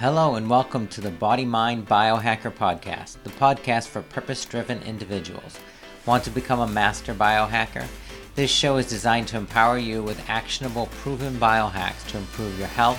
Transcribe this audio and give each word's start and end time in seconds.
Hello, 0.00 0.36
and 0.36 0.48
welcome 0.48 0.88
to 0.88 1.02
the 1.02 1.10
Body 1.10 1.44
Mind 1.44 1.86
Biohacker 1.86 2.50
Podcast, 2.50 3.22
the 3.22 3.28
podcast 3.28 3.88
for 3.88 4.00
purpose 4.00 4.46
driven 4.46 4.80
individuals. 4.84 5.60
Want 6.06 6.24
to 6.24 6.30
become 6.30 6.60
a 6.60 6.66
master 6.66 7.12
biohacker? 7.12 7.86
This 8.34 8.50
show 8.50 8.78
is 8.78 8.88
designed 8.88 9.28
to 9.28 9.36
empower 9.36 9.76
you 9.76 10.02
with 10.02 10.26
actionable, 10.26 10.86
proven 11.02 11.34
biohacks 11.34 12.06
to 12.12 12.16
improve 12.16 12.58
your 12.58 12.68
health, 12.68 12.98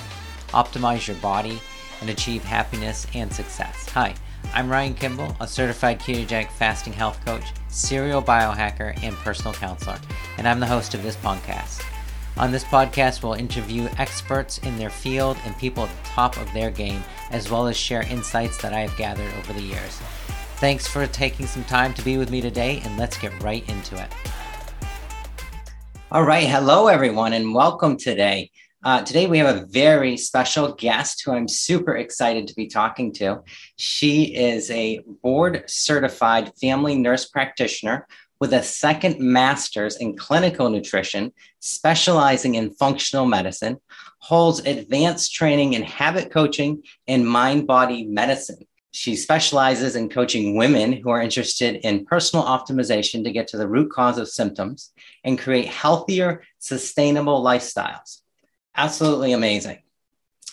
optimize 0.50 1.08
your 1.08 1.18
body, 1.18 1.60
and 2.02 2.12
achieve 2.12 2.44
happiness 2.44 3.08
and 3.16 3.34
success. 3.34 3.90
Hi, 3.90 4.14
I'm 4.54 4.70
Ryan 4.70 4.94
Kimball, 4.94 5.36
a 5.40 5.48
certified 5.48 6.00
ketogenic 6.00 6.52
fasting 6.52 6.94
health 6.94 7.26
coach, 7.26 7.46
serial 7.68 8.22
biohacker, 8.22 8.96
and 9.02 9.16
personal 9.16 9.54
counselor, 9.54 9.98
and 10.38 10.48
I'm 10.48 10.60
the 10.60 10.68
host 10.68 10.94
of 10.94 11.02
this 11.02 11.16
podcast. 11.16 11.84
On 12.38 12.50
this 12.50 12.64
podcast, 12.64 13.22
we'll 13.22 13.34
interview 13.34 13.90
experts 13.98 14.58
in 14.60 14.78
their 14.78 14.90
field 14.90 15.38
and 15.46 15.56
people 15.58 15.84
at 15.84 15.90
the 15.90 16.10
top 16.10 16.38
of 16.38 16.52
their 16.54 16.72
game, 16.72 17.04
as 17.30 17.52
well 17.52 17.68
as 17.68 17.76
share 17.76 18.04
insights 18.04 18.58
that 18.62 18.74
I 18.74 18.80
have 18.80 18.96
gathered 18.98 19.32
over 19.38 19.52
the 19.54 19.62
years. 19.62 20.00
Thanks 20.56 20.88
for 20.88 21.06
taking 21.08 21.46
some 21.46 21.66
time 21.66 21.94
to 21.96 22.02
be 22.04 22.18
with 22.18 22.32
me 22.32 22.40
today, 22.40 22.82
and 22.86 22.98
let's 22.98 23.18
get 23.18 23.32
right 23.44 23.68
into 23.70 24.02
it. 24.02 24.10
All 26.10 26.24
right. 26.24 26.48
Hello, 26.48 26.88
everyone, 26.88 27.34
and 27.34 27.54
welcome 27.54 27.98
today. 27.98 28.50
Uh, 28.84 29.04
today, 29.04 29.28
we 29.28 29.38
have 29.38 29.56
a 29.56 29.66
very 29.66 30.16
special 30.18 30.74
guest 30.74 31.24
who 31.24 31.34
I'm 31.34 31.48
super 31.48 31.98
excited 31.98 32.48
to 32.48 32.56
be 32.56 32.68
talking 32.68 33.14
to. 33.16 33.42
She 33.76 34.36
is 34.36 34.72
a 34.72 35.02
board 35.22 35.66
certified 35.68 36.54
family 36.60 36.96
nurse 36.96 37.28
practitioner 37.28 38.08
with 38.42 38.54
a 38.54 38.64
second 38.64 39.20
master's 39.20 39.98
in 39.98 40.18
clinical 40.18 40.72
nutrition, 40.72 41.32
specializing 41.60 42.56
in 42.56 42.74
functional 42.74 43.28
medicine, 43.28 43.78
holds 44.18 44.60
advanced 44.62 45.32
training 45.32 45.74
in 45.74 45.84
habit 45.84 46.32
coaching 46.32 46.82
and 47.08 47.26
mind 47.26 47.68
body 47.68 48.04
medicine. 48.04 48.66
She 48.90 49.16
specializes 49.16 49.96
in 49.96 50.10
coaching 50.10 50.58
women 50.58 50.92
who 50.92 51.12
are 51.12 51.22
interested 51.22 51.76
in 51.86 52.04
personal 52.04 52.44
optimization 52.44 53.24
to 53.24 53.32
get 53.32 53.48
to 53.50 53.58
the 53.58 53.68
root 53.68 53.92
cause 53.92 54.18
of 54.18 54.28
symptoms 54.28 54.92
and 55.24 55.38
create 55.38 55.68
healthier, 55.68 56.42
sustainable 56.58 57.44
lifestyles. 57.44 58.22
Absolutely 58.76 59.34
amazing. 59.34 59.84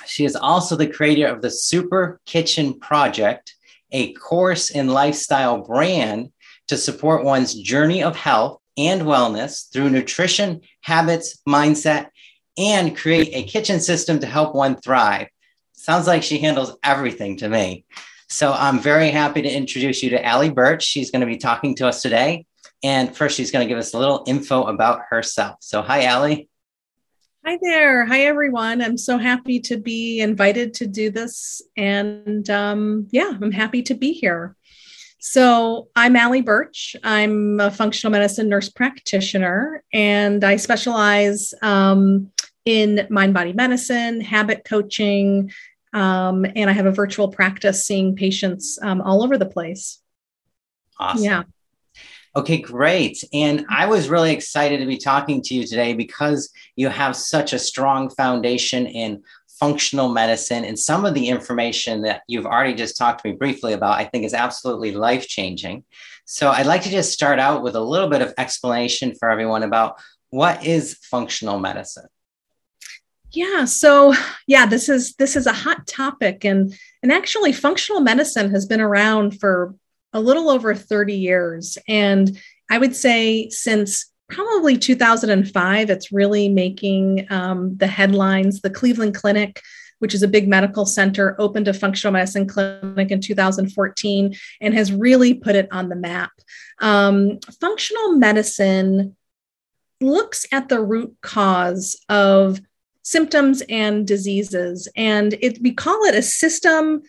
She 0.04 0.26
is 0.26 0.36
also 0.36 0.76
the 0.76 0.86
creator 0.86 1.26
of 1.26 1.40
the 1.40 1.50
Super 1.50 2.20
Kitchen 2.26 2.78
Project, 2.78 3.54
a 3.90 4.12
course 4.12 4.70
and 4.70 4.92
lifestyle 4.92 5.62
brand 5.62 6.32
to 6.68 6.76
support 6.76 7.24
one's 7.24 7.54
journey 7.54 8.02
of 8.02 8.16
health 8.16 8.60
and 8.76 9.02
wellness 9.02 9.70
through 9.72 9.90
nutrition, 9.90 10.60
habits, 10.82 11.42
mindset, 11.48 12.08
and 12.56 12.96
create 12.96 13.30
a 13.32 13.42
kitchen 13.42 13.80
system 13.80 14.20
to 14.20 14.26
help 14.26 14.54
one 14.54 14.76
thrive. 14.76 15.28
Sounds 15.72 16.06
like 16.06 16.22
she 16.22 16.38
handles 16.38 16.76
everything 16.82 17.36
to 17.38 17.48
me. 17.48 17.84
So 18.28 18.52
I'm 18.52 18.78
very 18.78 19.10
happy 19.10 19.42
to 19.42 19.48
introduce 19.48 20.02
you 20.02 20.10
to 20.10 20.24
Allie 20.24 20.50
Burch. 20.50 20.84
She's 20.84 21.10
going 21.10 21.20
to 21.20 21.26
be 21.26 21.38
talking 21.38 21.74
to 21.76 21.88
us 21.88 22.02
today. 22.02 22.46
And 22.82 23.16
first, 23.16 23.36
she's 23.36 23.50
going 23.50 23.66
to 23.66 23.68
give 23.68 23.78
us 23.78 23.94
a 23.94 23.98
little 23.98 24.22
info 24.26 24.64
about 24.64 25.00
herself. 25.08 25.56
So, 25.60 25.82
hi, 25.82 26.04
Allie. 26.04 26.48
Hi 27.44 27.58
there. 27.62 28.04
Hi, 28.04 28.20
everyone. 28.22 28.82
I'm 28.82 28.98
so 28.98 29.16
happy 29.16 29.60
to 29.60 29.78
be 29.78 30.20
invited 30.20 30.74
to 30.74 30.86
do 30.86 31.10
this. 31.10 31.62
And 31.76 32.48
um, 32.50 33.08
yeah, 33.10 33.32
I'm 33.40 33.52
happy 33.52 33.82
to 33.84 33.94
be 33.94 34.12
here. 34.12 34.54
So, 35.20 35.88
I'm 35.96 36.14
Allie 36.14 36.42
Burch. 36.42 36.94
I'm 37.02 37.58
a 37.58 37.72
functional 37.72 38.12
medicine 38.12 38.48
nurse 38.48 38.68
practitioner, 38.68 39.82
and 39.92 40.44
I 40.44 40.56
specialize 40.56 41.52
um, 41.60 42.30
in 42.64 43.04
mind 43.10 43.34
body 43.34 43.52
medicine, 43.52 44.20
habit 44.20 44.64
coaching, 44.64 45.50
um, 45.92 46.46
and 46.54 46.70
I 46.70 46.72
have 46.72 46.86
a 46.86 46.92
virtual 46.92 47.28
practice 47.28 47.84
seeing 47.84 48.14
patients 48.14 48.78
um, 48.80 49.00
all 49.00 49.24
over 49.24 49.36
the 49.36 49.46
place. 49.46 50.00
Awesome. 51.00 51.24
Yeah. 51.24 51.42
Okay, 52.36 52.58
great. 52.58 53.24
And 53.32 53.66
I 53.68 53.86
was 53.86 54.08
really 54.08 54.32
excited 54.32 54.78
to 54.78 54.86
be 54.86 54.98
talking 54.98 55.42
to 55.42 55.54
you 55.54 55.66
today 55.66 55.94
because 55.94 56.50
you 56.76 56.88
have 56.88 57.16
such 57.16 57.52
a 57.52 57.58
strong 57.58 58.10
foundation 58.10 58.86
in 58.86 59.24
functional 59.58 60.08
medicine 60.08 60.64
and 60.64 60.78
some 60.78 61.04
of 61.04 61.14
the 61.14 61.28
information 61.28 62.02
that 62.02 62.22
you've 62.28 62.46
already 62.46 62.74
just 62.74 62.96
talked 62.96 63.22
to 63.22 63.28
me 63.28 63.34
briefly 63.34 63.72
about, 63.72 63.98
I 63.98 64.04
think 64.04 64.24
is 64.24 64.34
absolutely 64.34 64.92
life 64.92 65.26
changing. 65.26 65.84
So 66.24 66.50
I'd 66.50 66.66
like 66.66 66.82
to 66.82 66.90
just 66.90 67.12
start 67.12 67.38
out 67.38 67.62
with 67.62 67.74
a 67.74 67.80
little 67.80 68.08
bit 68.08 68.22
of 68.22 68.34
explanation 68.38 69.14
for 69.14 69.30
everyone 69.30 69.62
about 69.62 70.00
what 70.30 70.64
is 70.64 70.94
functional 71.02 71.58
medicine. 71.58 72.06
Yeah, 73.30 73.66
so 73.66 74.14
yeah, 74.46 74.66
this 74.66 74.88
is 74.88 75.14
this 75.16 75.36
is 75.36 75.46
a 75.46 75.52
hot 75.52 75.86
topic 75.86 76.44
and 76.44 76.74
and 77.02 77.12
actually 77.12 77.52
functional 77.52 78.00
medicine 78.00 78.50
has 78.50 78.64
been 78.66 78.80
around 78.80 79.38
for 79.38 79.74
a 80.12 80.20
little 80.20 80.48
over 80.48 80.74
30 80.74 81.14
years 81.14 81.76
and 81.86 82.38
I 82.70 82.78
would 82.78 82.96
say 82.96 83.50
since 83.50 84.10
probably 84.28 84.76
2005 84.76 85.90
it's 85.90 86.12
really 86.12 86.48
making 86.48 87.26
um, 87.30 87.76
the 87.76 87.86
headlines 87.86 88.60
the 88.60 88.70
Cleveland 88.70 89.14
Clinic 89.14 89.62
which 90.00 90.14
is 90.14 90.22
a 90.22 90.28
big 90.28 90.46
medical 90.46 90.86
center 90.86 91.34
opened 91.40 91.66
a 91.66 91.74
functional 91.74 92.12
medicine 92.12 92.46
clinic 92.46 93.10
in 93.10 93.20
2014 93.20 94.34
and 94.60 94.74
has 94.74 94.92
really 94.92 95.34
put 95.34 95.56
it 95.56 95.68
on 95.72 95.88
the 95.88 95.96
map 95.96 96.30
um, 96.80 97.38
functional 97.60 98.12
medicine 98.12 99.16
looks 100.00 100.46
at 100.52 100.68
the 100.68 100.80
root 100.80 101.16
cause 101.22 101.96
of 102.08 102.60
symptoms 103.02 103.62
and 103.68 104.06
diseases. 104.06 104.88
And 104.94 105.34
it, 105.40 105.60
we 105.62 105.72
call 105.72 106.04
it 106.04 106.14
a 106.14 106.22
system, 106.22 107.02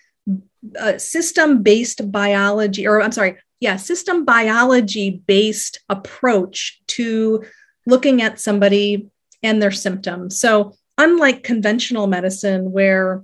system 0.98 1.62
based 1.62 2.12
biology, 2.12 2.88
or 2.88 3.02
I'm 3.02 3.12
sorry, 3.12 3.38
yeah, 3.60 3.76
system 3.76 4.26
biology 4.26 5.22
based 5.26 5.80
approach 5.90 6.82
to 6.88 7.44
looking 7.86 8.22
at 8.22 8.40
somebody 8.40 9.10
and 9.44 9.62
their 9.62 9.72
symptoms. 9.72 10.40
So, 10.40 10.76
unlike 10.98 11.44
conventional 11.44 12.08
medicine, 12.08 12.72
where 12.72 13.24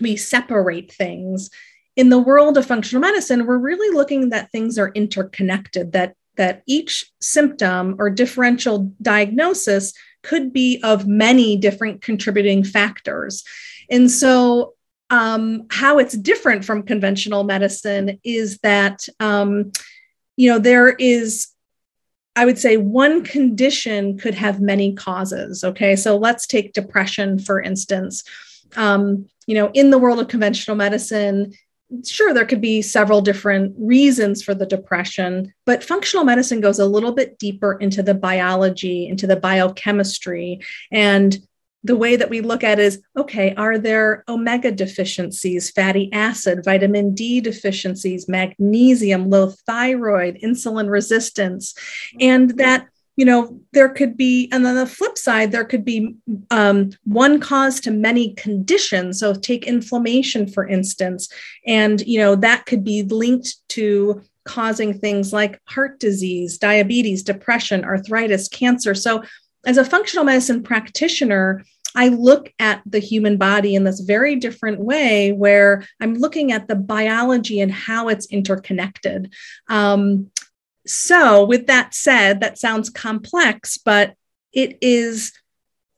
we 0.00 0.16
separate 0.16 0.92
things, 0.92 1.50
in 1.96 2.08
the 2.08 2.18
world 2.18 2.58
of 2.58 2.66
functional 2.66 3.00
medicine, 3.00 3.46
we're 3.46 3.58
really 3.58 3.94
looking 3.94 4.30
that 4.30 4.50
things 4.50 4.78
are 4.78 4.90
interconnected, 4.94 5.92
that, 5.92 6.14
that 6.36 6.62
each 6.66 7.12
symptom 7.20 7.94
or 7.98 8.10
differential 8.10 8.92
diagnosis 9.00 9.92
could 10.22 10.52
be 10.52 10.80
of 10.82 11.06
many 11.06 11.56
different 11.56 12.02
contributing 12.02 12.64
factors. 12.64 13.44
And 13.90 14.10
so, 14.10 14.74
um, 15.14 15.66
how 15.70 15.98
it's 15.98 16.16
different 16.16 16.64
from 16.64 16.82
conventional 16.82 17.44
medicine 17.44 18.18
is 18.24 18.58
that, 18.58 19.06
um, 19.20 19.70
you 20.36 20.50
know, 20.50 20.58
there 20.58 20.88
is, 20.88 21.46
I 22.34 22.44
would 22.44 22.58
say, 22.58 22.78
one 22.78 23.22
condition 23.22 24.18
could 24.18 24.34
have 24.34 24.60
many 24.60 24.92
causes. 24.92 25.62
Okay. 25.62 25.94
So, 25.94 26.16
let's 26.16 26.48
take 26.48 26.72
depression, 26.72 27.38
for 27.38 27.62
instance. 27.62 28.24
Um, 28.74 29.26
you 29.46 29.54
know, 29.54 29.70
in 29.72 29.90
the 29.90 29.98
world 29.98 30.18
of 30.18 30.26
conventional 30.26 30.76
medicine, 30.76 31.52
sure 32.04 32.34
there 32.34 32.46
could 32.46 32.60
be 32.60 32.82
several 32.82 33.20
different 33.20 33.72
reasons 33.78 34.42
for 34.42 34.54
the 34.54 34.66
depression 34.66 35.52
but 35.66 35.84
functional 35.84 36.24
medicine 36.24 36.60
goes 36.60 36.78
a 36.78 36.86
little 36.86 37.12
bit 37.12 37.38
deeper 37.38 37.74
into 37.74 38.02
the 38.02 38.14
biology 38.14 39.06
into 39.06 39.26
the 39.26 39.36
biochemistry 39.36 40.58
and 40.90 41.46
the 41.84 41.94
way 41.94 42.16
that 42.16 42.30
we 42.30 42.40
look 42.40 42.64
at 42.64 42.80
is 42.80 43.00
okay 43.16 43.54
are 43.54 43.78
there 43.78 44.24
omega 44.26 44.72
deficiencies 44.72 45.70
fatty 45.70 46.10
acid 46.12 46.64
vitamin 46.64 47.14
d 47.14 47.40
deficiencies 47.40 48.26
magnesium 48.26 49.28
low 49.30 49.50
thyroid 49.66 50.38
insulin 50.42 50.90
resistance? 50.90 51.74
And 52.18 52.56
that 52.58 52.88
you 53.16 53.24
know 53.24 53.60
there 53.72 53.90
could 53.90 54.16
be 54.16 54.48
and 54.50 54.64
then 54.64 54.74
the 54.74 54.86
flip 54.86 55.16
side 55.16 55.52
there 55.52 55.64
could 55.64 55.84
be 55.84 56.16
um, 56.50 56.90
one 57.04 57.38
cause 57.38 57.78
to 57.80 57.90
many 57.90 58.34
conditions. 58.34 59.20
So 59.20 59.34
take 59.34 59.66
inflammation 59.66 60.48
for 60.48 60.66
instance 60.66 61.28
and 61.66 62.00
you 62.06 62.18
know 62.18 62.34
that 62.36 62.66
could 62.66 62.82
be 62.82 63.02
linked 63.02 63.56
to 63.70 64.22
causing 64.44 64.98
things 64.98 65.32
like 65.32 65.60
heart 65.66 66.00
disease 66.00 66.58
diabetes 66.58 67.22
depression 67.22 67.84
arthritis 67.84 68.48
cancer. 68.48 68.94
So 68.94 69.22
as 69.66 69.78
a 69.78 69.84
functional 69.84 70.24
medicine 70.24 70.62
practitioner 70.62 71.64
I 71.94 72.08
look 72.08 72.52
at 72.58 72.82
the 72.86 72.98
human 72.98 73.36
body 73.36 73.74
in 73.74 73.84
this 73.84 74.00
very 74.00 74.36
different 74.36 74.80
way 74.80 75.32
where 75.32 75.86
I'm 76.00 76.14
looking 76.14 76.52
at 76.52 76.66
the 76.66 76.74
biology 76.74 77.60
and 77.60 77.70
how 77.70 78.08
it's 78.08 78.26
interconnected. 78.26 79.32
Um, 79.68 80.30
so, 80.86 81.44
with 81.44 81.66
that 81.68 81.94
said, 81.94 82.40
that 82.40 82.58
sounds 82.58 82.90
complex, 82.90 83.78
but 83.78 84.14
it 84.52 84.78
is 84.82 85.32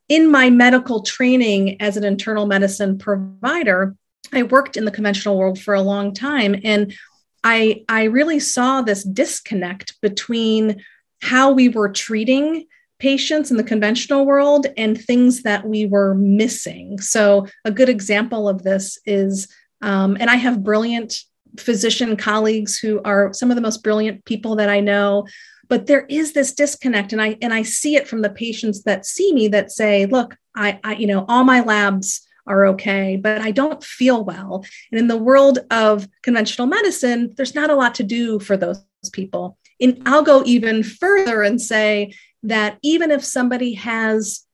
in 0.09 0.31
my 0.31 0.51
medical 0.51 1.03
training 1.03 1.81
as 1.81 1.97
an 1.97 2.05
internal 2.05 2.47
medicine 2.47 2.99
provider. 2.99 3.97
I 4.33 4.45
worked 4.45 4.77
in 4.77 4.85
the 4.85 4.91
conventional 4.91 5.39
world 5.39 5.59
for 5.59 5.75
a 5.75 5.83
long 5.83 6.15
time, 6.15 6.61
and 6.63 6.95
I, 7.43 7.85
I 7.89 8.05
really 8.05 8.41
saw 8.41 8.83
this 8.83 9.03
disconnect 9.03 10.01
between 10.01 10.83
how 11.21 11.53
we 11.53 11.69
were 11.69 11.89
treating 11.89 12.67
patients 12.99 13.51
in 13.51 13.57
the 13.57 13.65
conventional 13.65 14.25
world 14.25 14.67
and 14.77 15.01
things 15.01 15.43
that 15.43 15.67
we 15.67 15.87
were 15.87 16.15
missing. 16.15 17.01
So, 17.01 17.47
a 17.65 17.71
good 17.71 17.89
example 17.89 18.49
of 18.49 18.63
this 18.63 18.99
is, 19.05 19.49
um, 19.83 20.17
and 20.19 20.31
I 20.31 20.37
have 20.37 20.65
brilliant 20.65 21.15
physician 21.59 22.17
colleagues 22.17 22.79
who 22.79 23.01
are 23.05 23.33
some 23.33 23.51
of 23.51 23.55
the 23.55 23.63
most 23.63 23.83
brilliant 23.83 24.25
people 24.25 24.57
that 24.57 24.69
I 24.69 24.81
know. 24.81 25.27
But 25.69 25.87
there 25.87 26.07
is 26.09 26.33
this 26.33 26.53
disconnect, 26.53 27.13
and 27.13 27.21
I 27.21 27.37
and 27.43 27.53
I 27.53 27.63
see 27.63 27.97
it 27.97 28.07
from 28.07 28.23
the 28.23 28.31
patients 28.31 28.85
that 28.85 29.05
see 29.05 29.33
me 29.33 29.49
that 29.49 29.73
say, 29.73 30.07
"Look, 30.07 30.37
I, 30.55 30.79
I 30.85 30.95
you 30.95 31.07
know, 31.07 31.25
all 31.29 31.45
my 31.45 31.61
labs 31.61 32.23
are 32.47 32.67
okay, 32.67 33.17
but 33.17 33.41
I 33.41 33.51
don't 33.51 33.83
feel 33.83 34.25
well." 34.25 34.65
And 34.93 35.01
in 35.01 35.09
the 35.09 35.17
world 35.17 35.59
of 35.73 36.09
conventional 36.23 36.69
medicine, 36.69 37.35
there's 37.37 37.57
not 37.57 37.71
a 37.71 37.75
lot 37.75 37.97
to 37.97 38.05
do 38.05 38.39
for 38.39 38.57
those 38.57 38.85
people. 39.13 39.59
And 39.81 40.01
I'll 40.07 40.23
go 40.23 40.43
even 40.47 40.83
further 40.83 41.43
and 41.43 41.61
say 41.61 42.13
that 42.43 42.79
even 42.83 43.11
if 43.11 43.25
somebody 43.25 43.75
has 43.75 44.47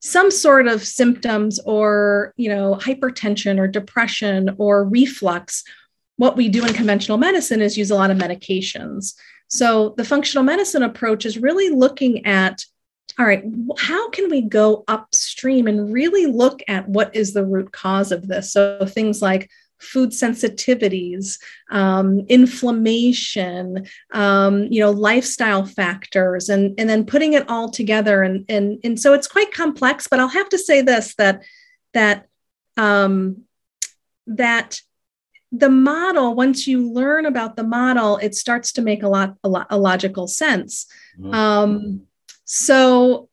some 0.00 0.30
sort 0.30 0.68
of 0.68 0.84
symptoms 0.84 1.58
or 1.64 2.32
you 2.36 2.48
know 2.48 2.76
hypertension 2.80 3.58
or 3.58 3.66
depression 3.66 4.54
or 4.58 4.84
reflux 4.84 5.64
what 6.16 6.36
we 6.36 6.48
do 6.48 6.64
in 6.64 6.72
conventional 6.72 7.18
medicine 7.18 7.60
is 7.60 7.76
use 7.76 7.90
a 7.90 7.94
lot 7.94 8.10
of 8.10 8.16
medications. 8.16 9.14
So 9.48 9.94
the 9.96 10.04
functional 10.04 10.44
medicine 10.44 10.82
approach 10.82 11.26
is 11.26 11.38
really 11.38 11.68
looking 11.68 12.24
at 12.26 12.64
all 13.18 13.26
right 13.26 13.44
how 13.78 14.10
can 14.10 14.30
we 14.30 14.42
go 14.42 14.84
upstream 14.88 15.66
and 15.66 15.92
really 15.92 16.26
look 16.26 16.60
at 16.68 16.88
what 16.88 17.14
is 17.14 17.32
the 17.32 17.44
root 17.44 17.72
cause 17.72 18.12
of 18.12 18.26
this? 18.28 18.52
So 18.52 18.86
things 18.86 19.22
like 19.22 19.50
food 19.78 20.10
sensitivities, 20.10 21.38
um, 21.70 22.20
inflammation, 22.28 23.86
um, 24.12 24.64
you 24.64 24.80
know, 24.80 24.90
lifestyle 24.90 25.64
factors, 25.64 26.48
and, 26.48 26.74
and 26.78 26.88
then 26.88 27.04
putting 27.04 27.34
it 27.34 27.48
all 27.48 27.70
together. 27.70 28.22
And, 28.22 28.44
and, 28.48 28.78
and 28.84 28.98
so 28.98 29.12
it's 29.12 29.28
quite 29.28 29.52
complex, 29.52 30.08
but 30.08 30.20
I'll 30.20 30.28
have 30.28 30.48
to 30.50 30.58
say 30.58 30.80
this, 30.80 31.14
that, 31.16 31.42
that, 31.92 32.26
um, 32.76 33.42
that 34.26 34.80
the 35.52 35.70
model, 35.70 36.34
once 36.34 36.66
you 36.66 36.92
learn 36.92 37.26
about 37.26 37.56
the 37.56 37.62
model, 37.62 38.16
it 38.18 38.34
starts 38.34 38.72
to 38.72 38.82
make 38.82 39.02
a 39.02 39.08
lot, 39.08 39.36
a, 39.44 39.48
lot, 39.48 39.66
a 39.70 39.78
logical 39.78 40.26
sense. 40.26 40.86
Mm-hmm. 41.18 41.34
Um, 41.34 42.02
so 42.44 43.28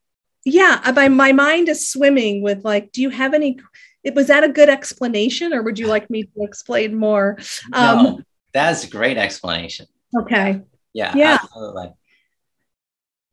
yeah, 0.46 0.92
my, 0.94 1.08
my 1.08 1.32
mind 1.32 1.70
is 1.70 1.88
swimming 1.88 2.42
with 2.42 2.64
like, 2.64 2.92
do 2.92 3.02
you 3.02 3.10
have 3.10 3.34
any 3.34 3.60
it, 4.04 4.16
was 4.16 4.28
that 4.28 4.44
a 4.44 4.50
good 4.50 4.70
explanation, 4.70 5.54
or 5.54 5.62
would 5.64 5.80
you 5.80 5.88
like 5.88 6.10
me 6.10 6.24
to 6.24 6.44
explain 6.44 6.96
more? 6.96 7.38
Um, 7.72 8.04
no, 8.04 8.22
that's 8.54 8.84
a 8.84 8.90
great 8.90 9.18
explanation. 9.18 9.88
Okay. 10.18 10.62
Yeah. 10.94 11.14
Yeah. 11.16 11.40
Absolutely. 11.42 11.92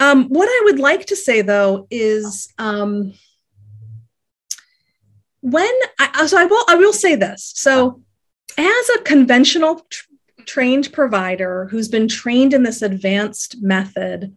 Um, 0.00 0.28
what 0.28 0.46
I 0.46 0.62
would 0.64 0.78
like 0.78 1.06
to 1.06 1.16
say 1.16 1.42
though 1.42 1.86
is 1.90 2.52
um, 2.58 3.12
when 5.40 5.70
I 5.98 6.26
so 6.26 6.38
I 6.38 6.46
will 6.46 6.64
I 6.68 6.76
will 6.76 6.94
say 6.94 7.16
this. 7.16 7.52
So 7.54 8.00
as 8.56 8.90
a 8.96 9.02
conventional 9.02 9.84
tr- 9.90 10.06
trained 10.46 10.92
provider 10.92 11.68
who's 11.70 11.88
been 11.88 12.08
trained 12.08 12.54
in 12.54 12.62
this 12.62 12.80
advanced 12.80 13.62
method, 13.62 14.36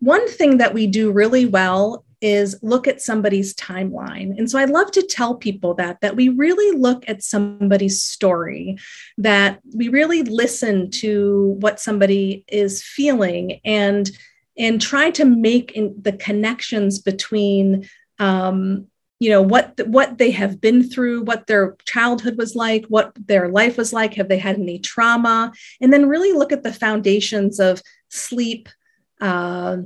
one 0.00 0.28
thing 0.28 0.58
that 0.58 0.74
we 0.74 0.88
do 0.88 1.12
really 1.12 1.46
well 1.46 2.04
is 2.26 2.58
look 2.60 2.88
at 2.88 3.00
somebody's 3.00 3.54
timeline. 3.54 4.36
And 4.36 4.50
so 4.50 4.58
I 4.58 4.64
love 4.64 4.90
to 4.92 5.02
tell 5.02 5.36
people 5.36 5.74
that 5.74 6.00
that 6.00 6.16
we 6.16 6.28
really 6.28 6.76
look 6.76 7.04
at 7.06 7.22
somebody's 7.22 8.02
story, 8.02 8.78
that 9.16 9.60
we 9.72 9.88
really 9.88 10.24
listen 10.24 10.90
to 11.02 11.56
what 11.60 11.78
somebody 11.78 12.44
is 12.48 12.82
feeling 12.82 13.60
and 13.64 14.10
and 14.58 14.82
try 14.82 15.10
to 15.12 15.24
make 15.24 15.72
the 16.02 16.16
connections 16.18 16.98
between 16.98 17.88
um, 18.18 18.88
you 19.20 19.30
know 19.30 19.42
what 19.42 19.80
what 19.86 20.18
they 20.18 20.32
have 20.32 20.60
been 20.60 20.82
through 20.82 21.22
what 21.22 21.46
their 21.46 21.76
childhood 21.86 22.36
was 22.36 22.56
like 22.56 22.84
what 22.86 23.12
their 23.26 23.48
life 23.48 23.76
was 23.78 23.92
like 23.92 24.14
have 24.14 24.28
they 24.28 24.38
had 24.38 24.56
any 24.56 24.78
trauma 24.78 25.52
and 25.80 25.90
then 25.92 26.08
really 26.08 26.32
look 26.32 26.52
at 26.52 26.62
the 26.62 26.72
foundations 26.72 27.58
of 27.58 27.80
sleep 28.10 28.68
uh, 29.22 29.78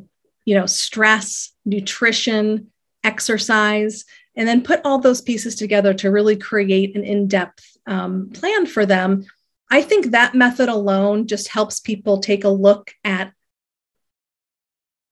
you 0.51 0.59
know, 0.59 0.67
stress, 0.67 1.53
nutrition, 1.65 2.73
exercise, 3.05 4.05
and 4.35 4.49
then 4.49 4.63
put 4.63 4.81
all 4.85 4.99
those 4.99 5.21
pieces 5.21 5.55
together 5.55 5.95
to 5.95 6.11
really 6.11 6.35
create 6.35 6.97
an 6.97 7.05
in 7.05 7.29
depth 7.29 7.65
um, 7.87 8.31
plan 8.31 8.67
for 8.67 8.85
them. 8.85 9.25
I 9.71 9.81
think 9.81 10.07
that 10.07 10.35
method 10.35 10.69
alone 10.69 11.29
just 11.29 11.47
helps 11.47 11.79
people 11.79 12.19
take 12.19 12.43
a 12.43 12.49
look 12.49 12.91
at, 13.05 13.33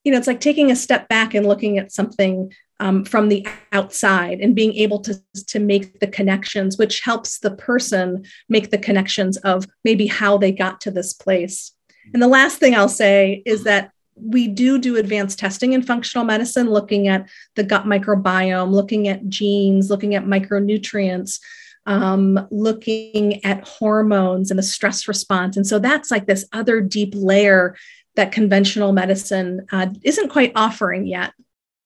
you 0.03 0.11
know, 0.11 0.19
it's 0.19 0.27
like 0.27 0.41
taking 0.41 0.73
a 0.73 0.77
step 0.77 1.09
back 1.09 1.35
and 1.35 1.47
looking 1.47 1.79
at 1.79 1.93
something 1.93 2.53
um, 2.81 3.05
from 3.05 3.29
the 3.29 3.47
outside 3.71 4.41
and 4.41 4.57
being 4.57 4.75
able 4.75 4.99
to, 5.03 5.23
to 5.47 5.61
make 5.61 6.01
the 6.01 6.09
connections, 6.09 6.79
which 6.79 7.03
helps 7.03 7.39
the 7.39 7.53
person 7.53 8.25
make 8.49 8.73
the 8.73 8.79
connections 8.79 9.37
of 9.37 9.69
maybe 9.85 10.09
how 10.09 10.37
they 10.37 10.51
got 10.51 10.81
to 10.81 10.91
this 10.91 11.13
place. 11.13 11.71
And 12.13 12.21
the 12.21 12.27
last 12.27 12.59
thing 12.59 12.75
I'll 12.75 12.89
say 12.89 13.41
is 13.47 13.63
that 13.63 13.93
we 14.21 14.49
do 14.49 14.79
do 14.79 14.97
advanced 14.97 15.39
testing 15.39 15.73
in 15.73 15.83
functional 15.83 16.25
medicine, 16.25 16.71
looking 16.71 17.09
at 17.09 17.29
the 17.57 17.65
gut 17.65 17.85
microbiome, 17.85 18.71
looking 18.71 19.09
at 19.09 19.29
genes, 19.29 19.91
looking 19.91 20.15
at 20.15 20.25
micronutrients, 20.25 21.41
um, 21.87 22.47
looking 22.51 23.45
at 23.45 23.67
hormones 23.67 24.51
and 24.51 24.59
the 24.59 24.63
stress 24.63 25.09
response. 25.09 25.57
And 25.57 25.67
so 25.67 25.79
that's 25.79 26.11
like 26.11 26.27
this 26.27 26.47
other 26.53 26.81
deep 26.81 27.15
layer 27.15 27.77
that 28.17 28.33
conventional 28.33 28.93
medicine 28.93 29.67
uh, 29.73 29.87
isn't 30.03 30.29
quite 30.29 30.53
offering 30.55 31.07
yet. 31.07 31.33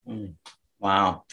Mm, 0.07 0.33
wow. 0.79 1.23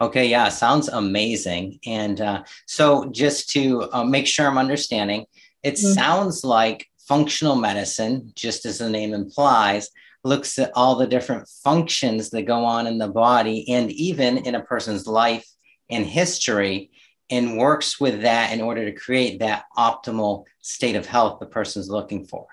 Okay, 0.00 0.26
yeah, 0.26 0.48
sounds 0.48 0.88
amazing. 0.88 1.80
And 1.86 2.20
uh, 2.20 2.44
so, 2.66 3.06
just 3.06 3.50
to 3.50 3.88
uh, 3.92 4.04
make 4.04 4.26
sure 4.26 4.46
I'm 4.46 4.58
understanding, 4.58 5.26
it 5.62 5.74
mm-hmm. 5.74 5.92
sounds 5.92 6.44
like 6.44 6.86
functional 7.08 7.56
medicine, 7.56 8.32
just 8.34 8.66
as 8.66 8.78
the 8.78 8.88
name 8.88 9.14
implies, 9.14 9.90
looks 10.24 10.58
at 10.58 10.72
all 10.74 10.96
the 10.96 11.06
different 11.06 11.48
functions 11.62 12.30
that 12.30 12.42
go 12.42 12.64
on 12.64 12.86
in 12.86 12.98
the 12.98 13.08
body 13.08 13.68
and 13.70 13.90
even 13.92 14.38
in 14.38 14.54
a 14.54 14.62
person's 14.62 15.06
life 15.06 15.48
and 15.90 16.04
history 16.04 16.90
and 17.30 17.58
works 17.58 18.00
with 18.00 18.22
that 18.22 18.52
in 18.52 18.60
order 18.60 18.84
to 18.84 18.98
create 18.98 19.40
that 19.40 19.64
optimal 19.76 20.44
state 20.60 20.96
of 20.96 21.06
health 21.06 21.40
the 21.40 21.46
person's 21.46 21.88
looking 21.88 22.24
for. 22.24 22.46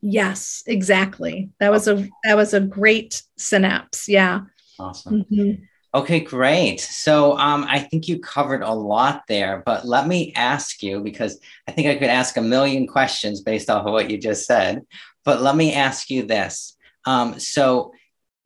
Yes 0.00 0.62
exactly. 0.66 1.50
That 1.60 1.70
was 1.70 1.88
a 1.88 2.08
that 2.24 2.36
was 2.36 2.54
a 2.54 2.60
great 2.60 3.22
synapse 3.36 4.08
yeah. 4.08 4.42
Awesome. 4.78 5.24
Mm-hmm. 5.24 5.64
okay 5.94 6.20
great. 6.20 6.80
So 6.80 7.36
um, 7.38 7.64
i 7.68 7.78
think 7.78 8.08
you 8.08 8.18
covered 8.18 8.62
a 8.62 8.72
lot 8.72 9.22
there 9.28 9.62
but 9.66 9.86
let 9.86 10.06
me 10.06 10.32
ask 10.34 10.82
you 10.82 11.00
because 11.00 11.38
i 11.66 11.72
think 11.72 11.88
i 11.88 11.96
could 11.96 12.08
ask 12.08 12.36
a 12.36 12.42
million 12.42 12.86
questions 12.86 13.40
based 13.40 13.70
off 13.70 13.86
of 13.86 13.92
what 13.92 14.10
you 14.10 14.18
just 14.18 14.46
said 14.46 14.82
but 15.24 15.42
let 15.42 15.56
me 15.56 15.74
ask 15.74 16.10
you 16.10 16.22
this 16.22 16.77
um, 17.08 17.40
so 17.40 17.92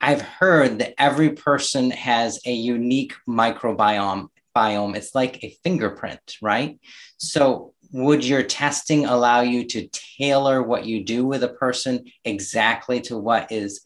I've 0.00 0.23
heard 0.23 0.78
that 0.78 0.95
every 0.97 1.31
person 1.31 1.90
has 1.90 2.40
a 2.47 2.52
unique 2.52 3.14
microbiome. 3.28 4.28
Biome. 4.54 4.95
It's 4.97 5.14
like 5.14 5.42
a 5.42 5.57
fingerprint, 5.64 6.37
right? 6.42 6.78
So 7.16 7.73
would 7.90 8.25
your 8.25 8.42
testing 8.42 9.07
allow 9.07 9.40
you 9.40 9.64
to 9.64 9.88
tailor 10.19 10.62
what 10.62 10.85
you 10.85 11.04
do 11.04 11.26
with 11.26 11.42
a 11.42 11.49
person 11.49 12.04
exactly 12.25 13.00
to 13.02 13.19
what 13.19 13.50
is 13.50 13.81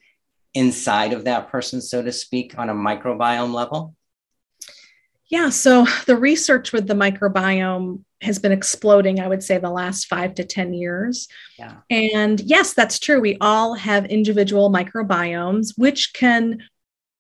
inside 0.54 1.12
of 1.12 1.24
that 1.24 1.48
person, 1.48 1.80
so 1.80 2.02
to 2.02 2.12
speak, 2.12 2.58
on 2.58 2.68
a 2.68 2.74
microbiome 2.74 3.54
level? 3.54 3.94
Yeah, 5.28 5.50
so 5.50 5.86
the 6.06 6.16
research 6.16 6.72
with 6.72 6.86
the 6.86 6.94
microbiome 6.94 8.02
has 8.26 8.38
been 8.38 8.52
exploding, 8.52 9.20
I 9.20 9.28
would 9.28 9.42
say, 9.42 9.58
the 9.58 9.70
last 9.70 10.06
five 10.06 10.34
to 10.34 10.44
10 10.44 10.74
years. 10.74 11.28
Yeah. 11.58 11.76
And 11.88 12.40
yes, 12.40 12.74
that's 12.74 12.98
true. 12.98 13.20
We 13.20 13.38
all 13.40 13.74
have 13.74 14.04
individual 14.06 14.70
microbiomes, 14.70 15.72
which 15.76 16.12
can 16.12 16.62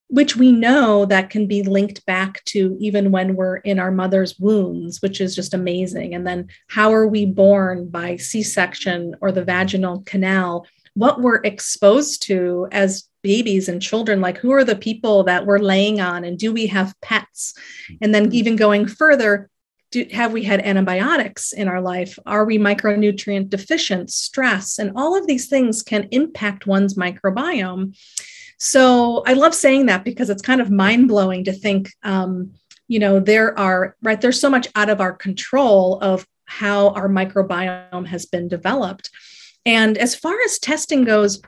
which 0.08 0.36
we 0.36 0.52
know 0.52 1.04
that 1.04 1.30
can 1.30 1.48
be 1.48 1.64
linked 1.64 2.06
back 2.06 2.44
to 2.44 2.76
even 2.78 3.10
when 3.10 3.34
we're 3.34 3.56
in 3.56 3.80
our 3.80 3.90
mother's 3.90 4.38
wounds, 4.38 5.02
which 5.02 5.20
is 5.20 5.34
just 5.34 5.52
amazing. 5.52 6.14
And 6.14 6.24
then 6.24 6.48
how 6.68 6.92
are 6.94 7.08
we 7.08 7.26
born 7.26 7.88
by 7.88 8.16
C 8.16 8.44
section 8.44 9.16
or 9.20 9.32
the 9.32 9.42
vaginal 9.42 10.02
canal? 10.06 10.64
What 10.94 11.20
we're 11.20 11.42
exposed 11.42 12.22
to 12.28 12.68
as 12.70 13.08
babies 13.26 13.68
and 13.68 13.82
children 13.82 14.20
like 14.20 14.38
who 14.38 14.52
are 14.52 14.62
the 14.62 14.76
people 14.76 15.24
that 15.24 15.44
we're 15.44 15.58
laying 15.58 16.00
on 16.00 16.24
and 16.24 16.38
do 16.38 16.52
we 16.52 16.68
have 16.68 16.94
pets 17.02 17.54
and 18.00 18.14
then 18.14 18.26
mm-hmm. 18.26 18.34
even 18.34 18.54
going 18.54 18.86
further 18.86 19.50
do, 19.90 20.06
have 20.12 20.32
we 20.32 20.42
had 20.42 20.60
antibiotics 20.60 21.52
in 21.52 21.68
our 21.68 21.80
life? 21.80 22.18
Are 22.26 22.44
we 22.44 22.58
micronutrient 22.58 23.50
deficient 23.50 24.10
stress? 24.10 24.78
And 24.78 24.92
all 24.96 25.16
of 25.16 25.26
these 25.26 25.48
things 25.48 25.82
can 25.82 26.08
impact 26.10 26.66
one's 26.66 26.94
microbiome. 26.94 27.96
So 28.58 29.22
i 29.26 29.34
love 29.34 29.54
saying 29.54 29.86
that 29.86 30.04
because 30.04 30.30
it's 30.30 30.42
kind 30.42 30.60
of 30.60 30.70
mind-blowing 30.70 31.44
to 31.44 31.52
think 31.52 31.92
um, 32.02 32.52
you 32.88 32.98
know 32.98 33.20
there 33.20 33.58
are 33.58 33.96
right 34.02 34.20
there's 34.20 34.40
so 34.40 34.48
much 34.48 34.68
out 34.74 34.88
of 34.88 35.00
our 35.00 35.12
control 35.12 35.98
of 36.00 36.26
how 36.46 36.90
our 36.90 37.08
microbiome 37.08 38.06
has 38.06 38.26
been 38.26 38.48
developed. 38.48 39.10
And 39.64 39.98
as 39.98 40.14
far 40.14 40.36
as 40.44 40.58
testing 40.58 41.04
goes 41.04 41.42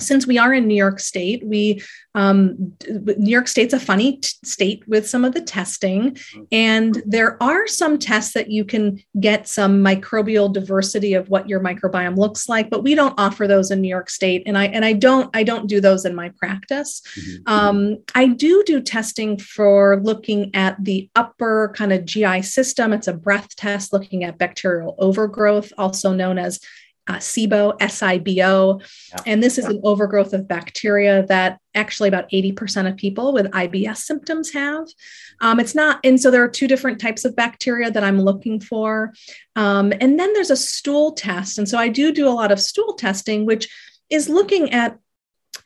since 0.00 0.26
we 0.26 0.38
are 0.38 0.52
in 0.52 0.66
New 0.66 0.74
York 0.74 1.00
State, 1.00 1.46
we 1.46 1.82
um, 2.16 2.74
New 2.88 3.30
York 3.30 3.48
State's 3.48 3.74
a 3.74 3.80
funny 3.80 4.18
t- 4.18 4.28
state 4.44 4.86
with 4.86 5.08
some 5.08 5.24
of 5.24 5.34
the 5.34 5.40
testing, 5.40 6.16
and 6.52 7.02
there 7.04 7.42
are 7.42 7.66
some 7.66 7.98
tests 7.98 8.34
that 8.34 8.50
you 8.50 8.64
can 8.64 9.02
get 9.18 9.48
some 9.48 9.82
microbial 9.82 10.52
diversity 10.52 11.14
of 11.14 11.28
what 11.28 11.48
your 11.48 11.58
microbiome 11.58 12.16
looks 12.16 12.48
like, 12.48 12.70
but 12.70 12.84
we 12.84 12.94
don't 12.94 13.18
offer 13.18 13.48
those 13.48 13.72
in 13.72 13.80
New 13.80 13.88
York 13.88 14.10
State, 14.10 14.44
and 14.46 14.56
I 14.56 14.66
and 14.66 14.84
I 14.84 14.92
don't 14.92 15.28
I 15.34 15.42
don't 15.42 15.66
do 15.66 15.80
those 15.80 16.04
in 16.04 16.14
my 16.14 16.28
practice. 16.38 17.02
Mm-hmm. 17.18 17.52
Um, 17.52 17.98
I 18.14 18.28
do 18.28 18.62
do 18.64 18.80
testing 18.80 19.38
for 19.38 20.00
looking 20.00 20.54
at 20.54 20.76
the 20.82 21.10
upper 21.16 21.72
kind 21.76 21.92
of 21.92 22.04
GI 22.04 22.42
system. 22.42 22.92
It's 22.92 23.08
a 23.08 23.12
breath 23.12 23.56
test 23.56 23.92
looking 23.92 24.22
at 24.22 24.38
bacterial 24.38 24.94
overgrowth, 24.98 25.72
also 25.76 26.12
known 26.12 26.38
as 26.38 26.60
uh, 27.06 27.16
SIBO, 27.16 27.78
SIBO. 27.78 28.80
Yeah. 29.10 29.22
And 29.26 29.42
this 29.42 29.58
is 29.58 29.66
an 29.66 29.80
overgrowth 29.84 30.32
of 30.32 30.48
bacteria 30.48 31.24
that 31.26 31.60
actually 31.74 32.08
about 32.08 32.30
80% 32.30 32.88
of 32.88 32.96
people 32.96 33.32
with 33.32 33.50
IBS 33.50 33.98
symptoms 33.98 34.52
have. 34.52 34.86
Um, 35.40 35.60
it's 35.60 35.74
not, 35.74 36.00
and 36.04 36.20
so 36.20 36.30
there 36.30 36.42
are 36.42 36.48
two 36.48 36.68
different 36.68 37.00
types 37.00 37.24
of 37.24 37.36
bacteria 37.36 37.90
that 37.90 38.04
I'm 38.04 38.20
looking 38.20 38.60
for. 38.60 39.12
Um, 39.56 39.92
and 40.00 40.18
then 40.18 40.32
there's 40.32 40.50
a 40.50 40.56
stool 40.56 41.12
test. 41.12 41.58
And 41.58 41.68
so 41.68 41.78
I 41.78 41.88
do 41.88 42.12
do 42.12 42.28
a 42.28 42.30
lot 42.30 42.52
of 42.52 42.60
stool 42.60 42.94
testing, 42.94 43.44
which 43.44 43.68
is 44.08 44.28
looking 44.28 44.72
at 44.72 44.98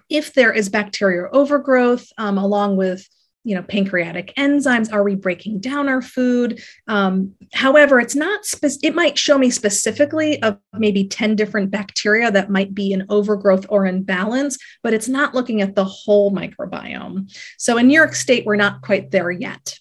if 0.09 0.33
there 0.33 0.52
is 0.52 0.68
bacterial 0.68 1.28
overgrowth 1.33 2.11
um, 2.18 2.38
along 2.38 2.76
with 2.76 3.09
you 3.45 3.54
know 3.54 3.62
pancreatic 3.62 4.33
enzymes 4.37 4.92
are 4.92 5.02
we 5.02 5.14
breaking 5.14 5.61
down 5.61 5.88
our 5.88 6.02
food? 6.02 6.62
Um, 6.87 7.35
however 7.52 8.00
it's 8.00 8.14
not 8.14 8.45
spe- 8.45 8.83
it 8.83 8.95
might 8.95 9.18
show 9.18 9.38
me 9.38 9.50
specifically 9.50 10.42
of 10.42 10.59
maybe 10.73 11.07
10 11.07 11.37
different 11.37 11.71
bacteria 11.71 12.30
that 12.30 12.50
might 12.50 12.75
be 12.75 12.92
in 12.92 13.07
overgrowth 13.09 13.66
or 13.68 13.87
in 13.87 14.02
balance 14.02 14.59
but 14.83 14.92
it's 14.92 15.09
not 15.09 15.35
looking 15.35 15.61
at 15.62 15.75
the 15.75 15.85
whole 15.85 16.33
microbiome. 16.33 17.33
So 17.57 17.78
in 17.78 17.88
new 17.88 17.95
york 17.95 18.14
state 18.14 18.45
we're 18.45 18.57
not 18.57 18.83
quite 18.83 19.11
there 19.11 19.30
yet. 19.30 19.78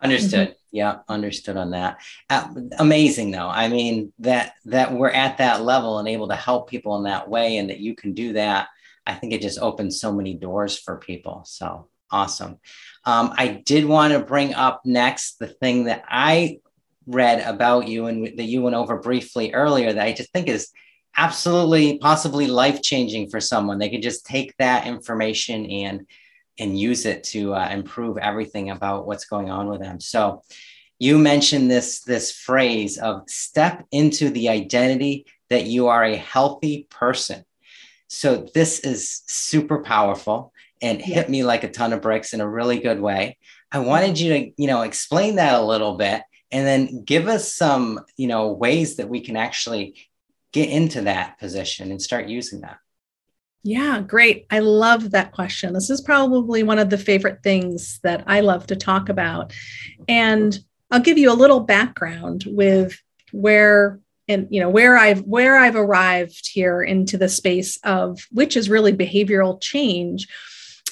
Understood. 0.00 0.48
Mm-hmm. 0.48 0.76
yeah 0.76 0.98
understood 1.08 1.56
on 1.56 1.72
that. 1.72 1.98
Uh, 2.30 2.48
amazing 2.78 3.30
though. 3.32 3.48
I 3.48 3.68
mean 3.68 4.12
that 4.20 4.54
that 4.66 4.92
we're 4.92 5.10
at 5.10 5.38
that 5.38 5.62
level 5.62 5.98
and 5.98 6.08
able 6.08 6.28
to 6.28 6.36
help 6.36 6.70
people 6.70 6.96
in 6.96 7.04
that 7.04 7.28
way 7.28 7.56
and 7.56 7.70
that 7.70 7.80
you 7.80 7.94
can 7.94 8.12
do 8.14 8.32
that 8.34 8.68
i 9.06 9.14
think 9.14 9.32
it 9.32 9.42
just 9.42 9.58
opens 9.58 10.00
so 10.00 10.12
many 10.12 10.34
doors 10.34 10.78
for 10.78 10.98
people 10.98 11.42
so 11.46 11.88
Awesome. 12.10 12.58
Um, 13.04 13.32
I 13.36 13.62
did 13.64 13.84
want 13.84 14.12
to 14.12 14.20
bring 14.20 14.54
up 14.54 14.82
next 14.84 15.38
the 15.38 15.46
thing 15.46 15.84
that 15.84 16.04
I 16.08 16.60
read 17.06 17.40
about 17.40 17.88
you 17.88 18.06
and 18.06 18.26
that 18.38 18.44
you 18.44 18.62
went 18.62 18.76
over 18.76 18.98
briefly 18.98 19.52
earlier 19.52 19.92
that 19.92 20.04
I 20.04 20.12
just 20.12 20.32
think 20.32 20.48
is 20.48 20.70
absolutely 21.16 21.98
possibly 21.98 22.46
life 22.46 22.82
changing 22.82 23.30
for 23.30 23.40
someone. 23.40 23.78
They 23.78 23.88
could 23.88 24.02
just 24.02 24.26
take 24.26 24.54
that 24.58 24.86
information 24.86 25.66
and 25.66 26.06
and 26.60 26.78
use 26.78 27.06
it 27.06 27.22
to 27.22 27.54
uh, 27.54 27.68
improve 27.70 28.18
everything 28.18 28.70
about 28.70 29.06
what's 29.06 29.26
going 29.26 29.48
on 29.48 29.68
with 29.68 29.80
them. 29.80 30.00
So 30.00 30.42
you 30.98 31.18
mentioned 31.18 31.70
this 31.70 32.02
this 32.02 32.32
phrase 32.32 32.98
of 32.98 33.22
step 33.28 33.84
into 33.92 34.30
the 34.30 34.48
identity 34.48 35.26
that 35.50 35.66
you 35.66 35.88
are 35.88 36.04
a 36.04 36.16
healthy 36.16 36.86
person. 36.90 37.44
So 38.08 38.48
this 38.54 38.80
is 38.80 39.22
super 39.26 39.82
powerful 39.82 40.52
and 40.80 41.00
hit 41.00 41.28
me 41.28 41.44
like 41.44 41.64
a 41.64 41.70
ton 41.70 41.92
of 41.92 42.02
bricks 42.02 42.32
in 42.32 42.40
a 42.40 42.48
really 42.48 42.78
good 42.78 43.00
way. 43.00 43.38
I 43.70 43.78
mm-hmm. 43.78 43.86
wanted 43.86 44.20
you 44.20 44.32
to, 44.32 44.52
you 44.56 44.66
know, 44.66 44.82
explain 44.82 45.36
that 45.36 45.54
a 45.54 45.64
little 45.64 45.96
bit 45.96 46.22
and 46.50 46.66
then 46.66 47.04
give 47.04 47.28
us 47.28 47.54
some, 47.54 48.00
you 48.16 48.26
know, 48.26 48.52
ways 48.52 48.96
that 48.96 49.08
we 49.08 49.20
can 49.20 49.36
actually 49.36 49.96
get 50.52 50.68
into 50.68 51.02
that 51.02 51.38
position 51.38 51.90
and 51.90 52.00
start 52.00 52.28
using 52.28 52.62
that. 52.62 52.78
Yeah, 53.62 54.00
great. 54.00 54.46
I 54.50 54.60
love 54.60 55.10
that 55.10 55.32
question. 55.32 55.74
This 55.74 55.90
is 55.90 56.00
probably 56.00 56.62
one 56.62 56.78
of 56.78 56.90
the 56.90 56.96
favorite 56.96 57.42
things 57.42 58.00
that 58.02 58.24
I 58.26 58.40
love 58.40 58.66
to 58.68 58.76
talk 58.76 59.08
about. 59.08 59.52
And 60.06 60.58
I'll 60.90 61.00
give 61.00 61.18
you 61.18 61.30
a 61.30 61.34
little 61.34 61.60
background 61.60 62.44
with 62.46 62.98
where 63.32 64.00
and 64.26 64.46
you 64.50 64.60
know 64.60 64.68
where 64.68 64.96
I've 64.96 65.20
where 65.22 65.56
I've 65.56 65.76
arrived 65.76 66.48
here 66.48 66.82
into 66.82 67.16
the 67.16 67.28
space 67.28 67.78
of 67.82 68.20
which 68.30 68.56
is 68.56 68.70
really 68.70 68.92
behavioral 68.92 69.60
change 69.60 70.28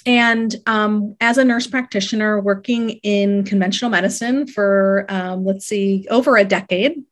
and 0.07 0.55
um, 0.67 1.17
as 1.21 1.37
a 1.37 1.45
nurse 1.45 1.67
practitioner 1.67 2.41
working 2.41 2.91
in 2.91 3.45
conventional 3.45 3.91
medicine 3.91 4.47
for, 4.47 5.05
um, 5.09 5.45
let's 5.45 5.67
see, 5.67 6.07
over 6.11 6.37
a 6.37 6.45
decade, 6.45 7.03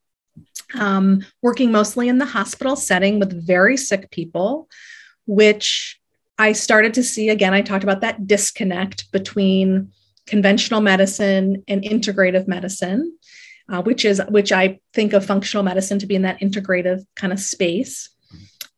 um, 0.79 1.25
working 1.43 1.73
mostly 1.73 2.09
in 2.09 2.19
the 2.19 2.25
hospital 2.25 2.77
setting 2.77 3.19
with 3.19 3.47
very 3.47 3.77
sick 3.77 4.11
people, 4.13 4.69
which 5.27 6.01
I 6.39 6.53
started 6.53 6.95
to 6.95 7.03
see 7.03 7.31
again. 7.31 7.53
I 7.53 7.63
talked 7.63 7.85
about 7.85 8.01
that 8.03 8.27
disconnect 8.27 9.11
between 9.11 9.93
conventional 10.27 10.81
medicine 10.81 11.65
and 11.69 11.83
integrative 11.83 12.47
medicine, 12.47 13.17
uh, 13.69 13.83
which 13.83 14.05
is 14.05 14.23
which 14.29 14.53
I 14.53 14.81
think 14.93 15.13
of 15.13 15.27
functional 15.27 15.65
medicine 15.65 15.99
to 15.99 16.07
be 16.07 16.15
in 16.15 16.23
that 16.23 16.41
integrative 16.41 17.05
kind 17.17 17.33
of 17.33 17.41
space. 17.41 18.11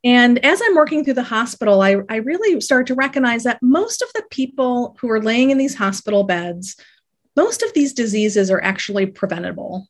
And 0.07 0.43
as 0.45 0.63
I'm 0.65 0.77
working 0.77 1.05
through 1.05 1.15
the 1.15 1.25
hospital, 1.25 1.83
I, 1.83 1.97
I 2.09 2.17
really 2.19 2.61
started 2.61 2.87
to 2.87 2.95
recognize 2.95 3.43
that 3.43 3.59
most 3.61 4.03
of 4.03 4.09
the 4.15 4.23
people 4.31 4.97
who 5.01 5.11
are 5.11 5.21
laying 5.21 5.51
in 5.51 5.59
these 5.59 5.75
hospital 5.75 6.23
beds, 6.23 6.77
most 7.35 7.65
of 7.65 7.75
these 7.75 7.93
diseases 7.93 8.49
are 8.49 8.63
actually 8.63 9.07
preventable. 9.07 9.89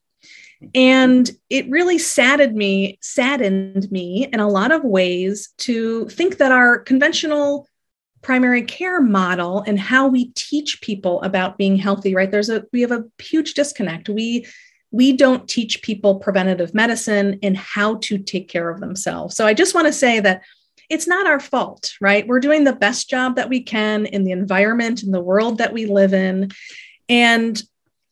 And 0.75 1.31
it 1.51 1.69
really 1.69 1.99
saddened 1.99 2.57
me, 2.57 2.99
saddened 3.03 3.93
me 3.93 4.27
in 4.33 4.41
a 4.41 4.49
lot 4.49 4.73
of 4.73 4.85
ways 4.85 5.51
to 5.59 6.09
think 6.09 6.39
that 6.39 6.51
our 6.51 6.79
conventional 6.79 7.69
primary 8.23 8.63
care 8.63 9.03
model 9.03 9.63
and 9.67 9.79
how 9.79 10.09
we 10.09 10.31
teach 10.31 10.81
people 10.81 11.21
about 11.25 11.59
being 11.59 11.77
healthy, 11.77 12.15
right? 12.15 12.31
There's 12.31 12.49
a 12.49 12.65
we 12.73 12.81
have 12.81 12.91
a 12.91 13.05
huge 13.19 13.53
disconnect. 13.53 14.09
We 14.09 14.47
we 14.97 15.12
don't 15.12 15.47
teach 15.47 15.83
people 15.83 16.19
preventative 16.19 16.73
medicine 16.73 17.38
and 17.43 17.55
how 17.55 17.97
to 17.97 18.17
take 18.17 18.49
care 18.49 18.71
of 18.71 18.81
themselves. 18.81 19.37
So 19.37 19.47
I 19.47 19.53
just 19.53 19.75
want 19.75 19.87
to 19.87 19.93
say 19.93 20.21
that 20.21 20.43
it's 20.88 21.07
not 21.07 21.26
our 21.26 21.38
fault, 21.38 21.93
right? 22.00 22.26
We're 22.26 22.41
doing 22.41 22.65
the 22.65 22.73
best 22.73 23.11
job 23.11 23.37
that 23.37 23.50
we 23.50 23.61
can 23.61 24.07
in 24.07 24.25
the 24.25 24.31
environment 24.31 25.03
in 25.03 25.11
the 25.11 25.21
world 25.21 25.59
that 25.59 25.75
we 25.75 25.85
live 25.85 26.15
in. 26.15 26.50
And 27.11 27.62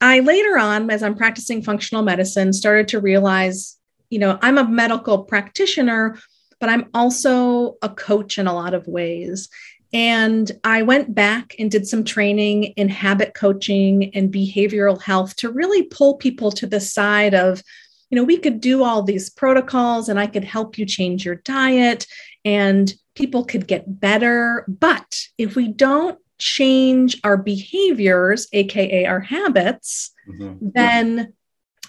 I 0.03 0.21
later 0.21 0.59
on, 0.59 0.91
as 0.91 1.03
I'm 1.03 1.15
practicing 1.15 1.63
functional 1.63 2.03
medicine, 2.03 2.53
started 2.53 2.89
to 2.89 3.01
realize, 3.01 3.79
you 4.11 4.19
know, 4.19 4.39
I'm 4.43 4.59
a 4.59 4.69
medical 4.69 5.23
practitioner, 5.23 6.19
but 6.61 6.69
I'm 6.69 6.91
also 6.93 7.77
a 7.81 7.89
coach 7.89 8.37
in 8.37 8.47
a 8.47 8.55
lot 8.55 8.75
of 8.75 8.87
ways. 8.87 9.49
And 9.95 10.51
I 10.65 10.83
went 10.83 11.15
back 11.15 11.55
and 11.57 11.71
did 11.71 11.87
some 11.87 12.03
training 12.03 12.65
in 12.65 12.89
habit 12.89 13.33
coaching 13.33 14.13
and 14.13 14.33
behavioral 14.33 15.01
health 15.01 15.37
to 15.37 15.53
really 15.53 15.85
pull 15.85 16.17
people 16.17 16.51
to 16.53 16.67
the 16.67 16.81
side 16.81 17.33
of, 17.33 17.63
you 18.11 18.17
know, 18.17 18.25
we 18.25 18.37
could 18.37 18.61
do 18.61 18.83
all 18.83 19.05
these 19.05 19.31
protocols 19.31 20.09
and 20.09 20.19
I 20.19 20.27
could 20.27 20.43
help 20.43 20.77
you 20.79 20.85
change 20.85 21.25
your 21.25 21.37
diet 21.37 22.09
and 22.45 22.93
people 23.15 23.45
could 23.45 23.69
get 23.69 24.01
better. 24.01 24.65
But 24.67 25.29
if 25.39 25.55
we 25.55 25.69
don't 25.69 26.19
change 26.39 27.21
our 27.23 27.37
behaviors, 27.37 28.49
AKA 28.53 29.07
our 29.07 29.21
habits, 29.21 30.11
mm-hmm. 30.29 30.71
then 30.75 31.35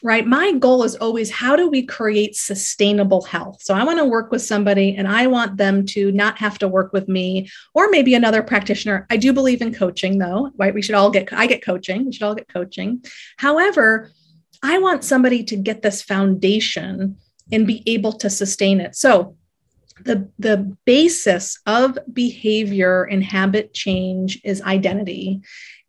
right? 0.06 0.28
My 0.28 0.52
goal 0.52 0.84
is 0.84 0.96
always 0.98 1.32
how 1.32 1.56
do 1.56 1.68
we 1.68 1.84
create 1.84 2.36
sustainable 2.36 3.24
health? 3.24 3.64
So 3.64 3.74
I 3.74 3.84
want 3.84 3.98
to 3.98 4.06
work 4.06 4.32
with 4.32 4.44
somebody 4.44 4.96
and 4.96 5.08
I 5.08 5.26
want 5.26 5.58
them 5.58 5.84
to 5.88 6.12
not 6.12 6.38
have 6.38 6.60
to 6.60 6.68
work 6.68 6.94
with 6.94 7.10
me 7.10 7.50
or 7.74 7.90
maybe 7.90 8.14
another 8.14 8.44
practitioner. 8.44 9.08
I 9.10 9.18
do 9.18 9.34
believe 9.34 9.64
in 9.64 9.74
coaching 9.74 10.20
though, 10.20 10.52
right? 10.58 10.76
We 10.76 10.84
should 10.84 10.94
all 10.94 11.10
get, 11.10 11.34
I 11.34 11.48
get 11.48 11.66
coaching, 11.66 12.06
we 12.06 12.14
should 12.14 12.22
all 12.22 12.36
get 12.36 12.48
coaching. 12.48 13.04
However, 13.38 14.12
I 14.62 14.78
want 14.78 15.04
somebody 15.04 15.44
to 15.46 15.56
get 15.56 15.82
this 15.82 16.04
foundation 16.04 17.18
and 17.52 17.66
be 17.66 17.82
able 17.88 18.14
to 18.14 18.30
sustain 18.30 18.82
it. 18.82 18.96
So 18.96 19.36
the, 20.04 20.30
the 20.38 20.78
basis 20.86 21.60
of 21.66 21.98
behavior 22.14 23.06
and 23.06 23.24
habit 23.24 23.74
change 23.74 24.40
is 24.44 24.62
identity 24.62 25.42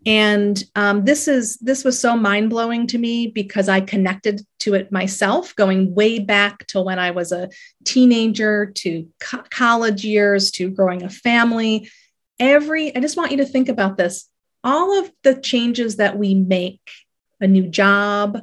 and 0.06 0.62
um, 0.76 1.04
this 1.04 1.26
is 1.26 1.56
this 1.56 1.82
was 1.82 1.98
so 1.98 2.16
mind 2.16 2.48
blowing 2.48 2.86
to 2.86 2.98
me 2.98 3.26
because 3.26 3.68
I 3.68 3.80
connected 3.80 4.40
to 4.60 4.74
it 4.74 4.92
myself, 4.92 5.54
going 5.56 5.96
way 5.96 6.20
back 6.20 6.64
to 6.68 6.80
when 6.80 7.00
I 7.00 7.10
was 7.10 7.32
a 7.32 7.50
teenager, 7.84 8.66
to 8.66 9.08
co- 9.18 9.42
college 9.50 10.04
years, 10.04 10.52
to 10.52 10.70
growing 10.70 11.02
a 11.02 11.10
family. 11.10 11.90
Every 12.38 12.94
I 12.94 13.00
just 13.00 13.16
want 13.16 13.32
you 13.32 13.38
to 13.38 13.44
think 13.44 13.68
about 13.68 13.96
this. 13.96 14.30
All 14.62 14.96
of 15.00 15.10
the 15.24 15.34
changes 15.40 15.96
that 15.96 16.16
we 16.16 16.34
make, 16.34 16.88
a 17.40 17.48
new 17.48 17.66
job, 17.66 18.38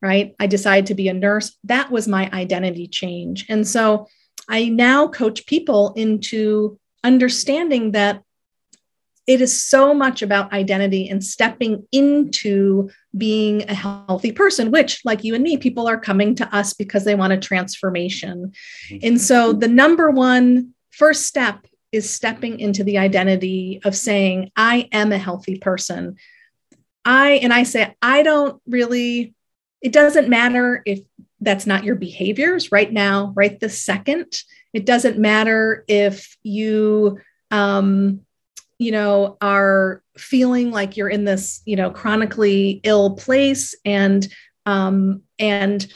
right? 0.00 0.34
I 0.40 0.46
decided 0.46 0.86
to 0.86 0.94
be 0.94 1.08
a 1.08 1.14
nurse. 1.14 1.54
That 1.64 1.90
was 1.90 2.08
my 2.08 2.30
identity 2.32 2.88
change, 2.88 3.44
and 3.50 3.68
so 3.68 4.08
I 4.48 4.70
now 4.70 5.08
coach 5.08 5.44
people 5.44 5.92
into 5.96 6.78
understanding 7.02 7.92
that 7.92 8.22
it 9.26 9.40
is 9.40 9.62
so 9.62 9.94
much 9.94 10.22
about 10.22 10.52
identity 10.52 11.08
and 11.08 11.24
stepping 11.24 11.86
into 11.92 12.90
being 13.16 13.68
a 13.70 13.74
healthy 13.74 14.32
person, 14.32 14.70
which, 14.70 15.00
like 15.04 15.24
you 15.24 15.34
and 15.34 15.42
me, 15.42 15.56
people 15.56 15.88
are 15.88 15.98
coming 15.98 16.34
to 16.34 16.54
us 16.54 16.74
because 16.74 17.04
they 17.04 17.14
want 17.14 17.32
a 17.32 17.38
transformation. 17.38 18.52
Mm-hmm. 18.90 19.06
And 19.06 19.20
so, 19.20 19.52
the 19.52 19.68
number 19.68 20.10
one 20.10 20.74
first 20.90 21.26
step 21.26 21.66
is 21.90 22.10
stepping 22.10 22.60
into 22.60 22.84
the 22.84 22.98
identity 22.98 23.80
of 23.84 23.96
saying, 23.96 24.50
I 24.56 24.88
am 24.92 25.12
a 25.12 25.18
healthy 25.18 25.58
person. 25.58 26.16
I, 27.04 27.32
and 27.42 27.52
I 27.52 27.62
say, 27.62 27.94
I 28.02 28.22
don't 28.22 28.60
really, 28.66 29.34
it 29.80 29.92
doesn't 29.92 30.28
matter 30.28 30.82
if 30.84 31.00
that's 31.40 31.66
not 31.66 31.84
your 31.84 31.94
behaviors 31.94 32.72
right 32.72 32.92
now, 32.92 33.32
right 33.36 33.60
this 33.60 33.80
second. 33.80 34.42
It 34.72 34.86
doesn't 34.86 35.18
matter 35.18 35.84
if 35.86 36.36
you, 36.42 37.20
um, 37.50 38.22
you 38.78 38.92
know, 38.92 39.36
are 39.40 40.02
feeling 40.16 40.70
like 40.70 40.96
you're 40.96 41.08
in 41.08 41.24
this, 41.24 41.62
you 41.64 41.76
know, 41.76 41.90
chronically 41.90 42.80
ill 42.84 43.14
place 43.14 43.74
and, 43.84 44.26
um, 44.66 45.22
and 45.38 45.92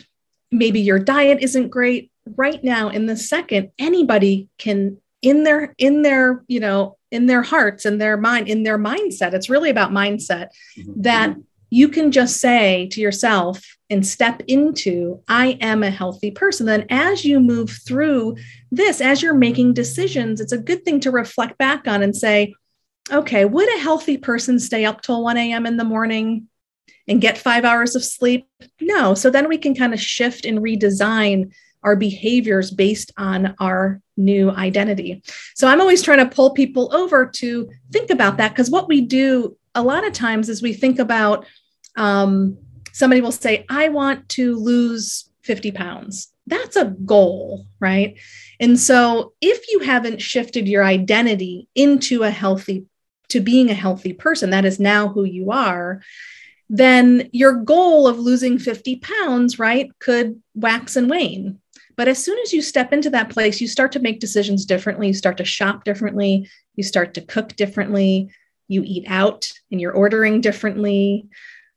maybe 0.50 0.80
your 0.80 0.98
diet 0.98 1.38
isn't 1.40 1.68
great. 1.68 2.10
Right 2.36 2.62
now 2.62 2.90
in 2.90 3.06
the 3.06 3.16
second 3.16 3.70
anybody 3.78 4.48
can 4.58 4.98
in 5.22 5.44
their 5.44 5.74
in 5.78 6.02
their 6.02 6.44
you 6.48 6.60
know 6.60 6.96
in 7.10 7.26
their 7.26 7.42
hearts 7.42 7.84
and 7.84 8.00
their 8.00 8.16
mind 8.16 8.48
in 8.48 8.62
their 8.62 8.78
mindset 8.78 9.32
it's 9.32 9.50
really 9.50 9.70
about 9.70 9.90
mindset 9.90 10.48
mm-hmm. 10.78 11.02
that 11.02 11.36
you 11.70 11.88
can 11.88 12.12
just 12.12 12.40
say 12.40 12.88
to 12.92 13.00
yourself 13.00 13.62
and 13.90 14.06
step 14.06 14.42
into 14.46 15.20
i 15.28 15.58
am 15.60 15.82
a 15.82 15.90
healthy 15.90 16.30
person. 16.30 16.66
Then 16.66 16.86
as 16.88 17.24
you 17.24 17.40
move 17.40 17.70
through 17.70 18.36
this 18.70 19.00
as 19.00 19.22
you're 19.22 19.34
making 19.34 19.74
decisions 19.74 20.40
it's 20.40 20.52
a 20.52 20.58
good 20.58 20.84
thing 20.84 21.00
to 21.00 21.10
reflect 21.10 21.58
back 21.58 21.88
on 21.88 22.02
and 22.02 22.14
say 22.14 22.54
okay 23.10 23.44
would 23.44 23.68
a 23.76 23.80
healthy 23.80 24.16
person 24.16 24.58
stay 24.58 24.84
up 24.84 25.00
till 25.02 25.22
1 25.22 25.36
a.m 25.36 25.66
in 25.66 25.76
the 25.76 25.84
morning 25.84 26.48
and 27.06 27.20
get 27.20 27.38
five 27.38 27.64
hours 27.64 27.96
of 27.96 28.04
sleep 28.04 28.48
no 28.80 29.14
so 29.14 29.30
then 29.30 29.48
we 29.48 29.58
can 29.58 29.74
kind 29.74 29.94
of 29.94 30.00
shift 30.00 30.44
and 30.44 30.58
redesign 30.58 31.50
our 31.82 31.96
behaviors 31.96 32.70
based 32.70 33.12
on 33.16 33.54
our 33.60 34.00
new 34.16 34.50
identity. 34.50 35.22
So 35.54 35.68
I'm 35.68 35.80
always 35.80 36.02
trying 36.02 36.18
to 36.18 36.34
pull 36.34 36.50
people 36.50 36.94
over 36.94 37.26
to 37.26 37.70
think 37.92 38.10
about 38.10 38.36
that 38.38 38.50
because 38.50 38.70
what 38.70 38.88
we 38.88 39.00
do 39.00 39.56
a 39.74 39.82
lot 39.82 40.06
of 40.06 40.12
times 40.12 40.48
is 40.48 40.60
we 40.60 40.72
think 40.72 40.98
about 40.98 41.46
um, 41.96 42.58
somebody 42.92 43.20
will 43.20 43.32
say, 43.32 43.64
I 43.68 43.88
want 43.88 44.28
to 44.30 44.56
lose 44.56 45.30
50 45.42 45.72
pounds. 45.72 46.32
That's 46.46 46.76
a 46.76 46.86
goal, 46.86 47.66
right? 47.78 48.18
And 48.58 48.78
so 48.78 49.34
if 49.40 49.68
you 49.68 49.80
haven't 49.80 50.20
shifted 50.20 50.66
your 50.66 50.84
identity 50.84 51.68
into 51.74 52.22
a 52.22 52.30
healthy, 52.30 52.86
to 53.28 53.40
being 53.40 53.70
a 53.70 53.74
healthy 53.74 54.12
person, 54.12 54.50
that 54.50 54.64
is 54.64 54.80
now 54.80 55.08
who 55.08 55.24
you 55.24 55.50
are, 55.50 56.02
then 56.68 57.28
your 57.32 57.54
goal 57.54 58.06
of 58.06 58.18
losing 58.18 58.58
50 58.58 58.96
pounds, 58.96 59.58
right, 59.58 59.90
could 59.98 60.42
wax 60.54 60.96
and 60.96 61.08
wane 61.08 61.58
but 61.98 62.06
as 62.06 62.24
soon 62.24 62.38
as 62.38 62.52
you 62.52 62.62
step 62.62 62.92
into 62.92 63.10
that 63.10 63.28
place, 63.28 63.60
you 63.60 63.66
start 63.66 63.90
to 63.92 63.98
make 63.98 64.20
decisions 64.20 64.64
differently. 64.64 65.08
You 65.08 65.14
start 65.14 65.36
to 65.38 65.44
shop 65.44 65.82
differently. 65.82 66.48
You 66.76 66.84
start 66.84 67.14
to 67.14 67.20
cook 67.20 67.56
differently. 67.56 68.30
You 68.68 68.84
eat 68.86 69.06
out 69.08 69.50
and 69.72 69.80
you're 69.80 69.92
ordering 69.92 70.40
differently. 70.40 71.26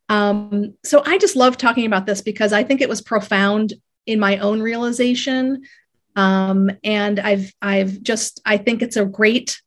Um, 0.10 0.76
so 0.84 1.02
I 1.04 1.18
just 1.18 1.36
love 1.36 1.58
talking 1.58 1.88
about 1.88 2.06
this 2.06 2.22
because 2.22 2.54
I 2.54 2.64
think 2.64 2.82
it 2.82 2.90
was 2.90 3.02
profound 3.02 3.74
in 4.06 4.20
my 4.20 4.38
own 4.38 4.62
realization. 4.62 5.64
Um, 6.16 6.70
and 6.84 7.20
I've 7.20 7.52
I've 7.60 8.04
just 8.04 8.42
I 8.46 8.58
think 8.58 8.84
it's 8.84 8.98
a 8.98 9.06
great 9.06 9.60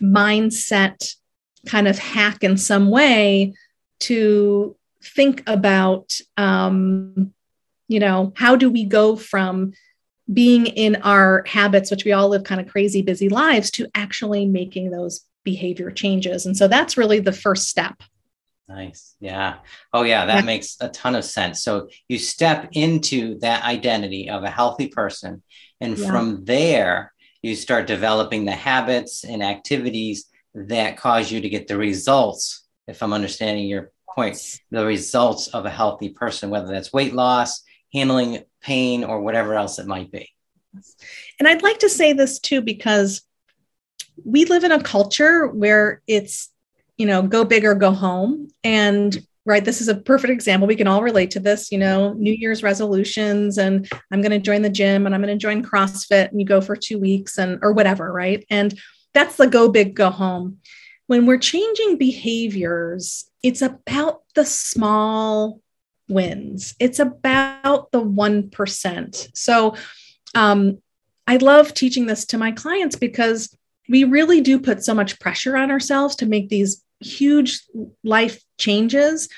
mindset 0.00 1.14
kind 1.66 1.88
of 1.88 1.98
hack 1.98 2.44
in 2.44 2.56
some 2.56 2.90
way 2.90 3.54
to 4.00 4.76
think 5.02 5.42
about 5.46 6.12
um, 6.36 7.32
you 7.88 8.00
know 8.00 8.32
how 8.36 8.56
do 8.56 8.70
we 8.70 8.84
go 8.84 9.16
from 9.16 9.72
being 10.32 10.66
in 10.66 10.96
our 10.96 11.42
habits, 11.46 11.90
which 11.90 12.04
we 12.04 12.12
all 12.12 12.28
live 12.28 12.44
kind 12.44 12.60
of 12.60 12.68
crazy, 12.68 13.02
busy 13.02 13.28
lives, 13.28 13.70
to 13.72 13.88
actually 13.94 14.46
making 14.46 14.90
those 14.90 15.24
behavior 15.42 15.90
changes. 15.90 16.44
And 16.44 16.56
so 16.56 16.68
that's 16.68 16.98
really 16.98 17.20
the 17.20 17.32
first 17.32 17.68
step. 17.68 18.02
Nice. 18.68 19.16
Yeah. 19.18 19.56
Oh, 19.94 20.02
yeah. 20.02 20.26
That 20.26 20.40
yeah. 20.40 20.42
makes 20.42 20.76
a 20.80 20.90
ton 20.90 21.14
of 21.14 21.24
sense. 21.24 21.62
So 21.62 21.88
you 22.08 22.18
step 22.18 22.68
into 22.72 23.38
that 23.38 23.64
identity 23.64 24.28
of 24.28 24.44
a 24.44 24.50
healthy 24.50 24.88
person. 24.88 25.42
And 25.80 25.96
yeah. 25.96 26.10
from 26.10 26.44
there, 26.44 27.14
you 27.42 27.54
start 27.54 27.86
developing 27.86 28.44
the 28.44 28.52
habits 28.52 29.24
and 29.24 29.42
activities 29.42 30.26
that 30.54 30.96
cause 30.96 31.30
you 31.30 31.40
to 31.40 31.48
get 31.48 31.68
the 31.68 31.76
results, 31.76 32.66
if 32.86 33.02
I'm 33.02 33.12
understanding 33.12 33.66
your 33.66 33.92
point, 34.14 34.60
the 34.70 34.84
results 34.84 35.48
of 35.48 35.64
a 35.64 35.70
healthy 35.70 36.08
person, 36.08 36.50
whether 36.50 36.68
that's 36.68 36.92
weight 36.92 37.14
loss, 37.14 37.62
handling 37.92 38.42
pain 38.60 39.04
or 39.04 39.20
whatever 39.20 39.54
else 39.54 39.78
it 39.78 39.86
might 39.86 40.10
be. 40.10 40.28
And 41.38 41.46
I'd 41.48 41.62
like 41.62 41.78
to 41.80 41.88
say 41.88 42.12
this 42.12 42.38
too, 42.38 42.60
because 42.60 43.22
we 44.24 44.44
live 44.44 44.64
in 44.64 44.72
a 44.72 44.82
culture 44.82 45.46
where 45.46 46.02
it's, 46.06 46.50
you 46.96 47.06
know, 47.06 47.22
go 47.22 47.44
big 47.44 47.64
or 47.64 47.74
go 47.74 47.92
home. 47.92 48.48
And 48.64 49.16
right, 49.48 49.64
this 49.64 49.80
is 49.80 49.88
a 49.88 49.94
perfect 49.94 50.30
example. 50.30 50.68
We 50.68 50.76
can 50.76 50.86
all 50.86 51.02
relate 51.02 51.30
to 51.32 51.40
this, 51.40 51.72
you 51.72 51.78
know, 51.78 52.12
New 52.12 52.32
Year's 52.32 52.62
resolutions, 52.62 53.56
and 53.56 53.90
I'm 54.12 54.20
going 54.20 54.30
to 54.30 54.38
join 54.38 54.60
the 54.60 54.68
gym 54.68 55.06
and 55.06 55.14
I'm 55.14 55.22
going 55.22 55.36
to 55.36 55.42
join 55.42 55.64
CrossFit, 55.64 56.30
and 56.30 56.38
you 56.38 56.46
go 56.46 56.60
for 56.60 56.76
two 56.76 56.98
weeks 56.98 57.38
and 57.38 57.58
or 57.62 57.72
whatever, 57.72 58.12
right? 58.12 58.44
And 58.50 58.78
that's 59.14 59.36
the 59.36 59.46
go 59.46 59.70
big, 59.70 59.94
go 59.94 60.10
home. 60.10 60.58
When 61.06 61.24
we're 61.24 61.38
changing 61.38 61.96
behaviors, 61.96 63.28
it's 63.42 63.62
about 63.62 64.22
the 64.34 64.44
small 64.44 65.62
wins. 66.10 66.74
It's 66.78 66.98
about 66.98 67.90
the 67.90 68.02
1%. 68.02 69.28
So 69.34 69.74
um, 70.34 70.78
I 71.26 71.38
love 71.38 71.72
teaching 71.72 72.04
this 72.04 72.26
to 72.26 72.38
my 72.38 72.52
clients 72.52 72.96
because 72.96 73.56
we 73.88 74.04
really 74.04 74.42
do 74.42 74.60
put 74.60 74.84
so 74.84 74.94
much 74.94 75.18
pressure 75.18 75.56
on 75.56 75.70
ourselves 75.70 76.16
to 76.16 76.26
make 76.26 76.50
these 76.50 76.84
huge 77.00 77.62
life 78.04 78.42
changes. 78.58 79.28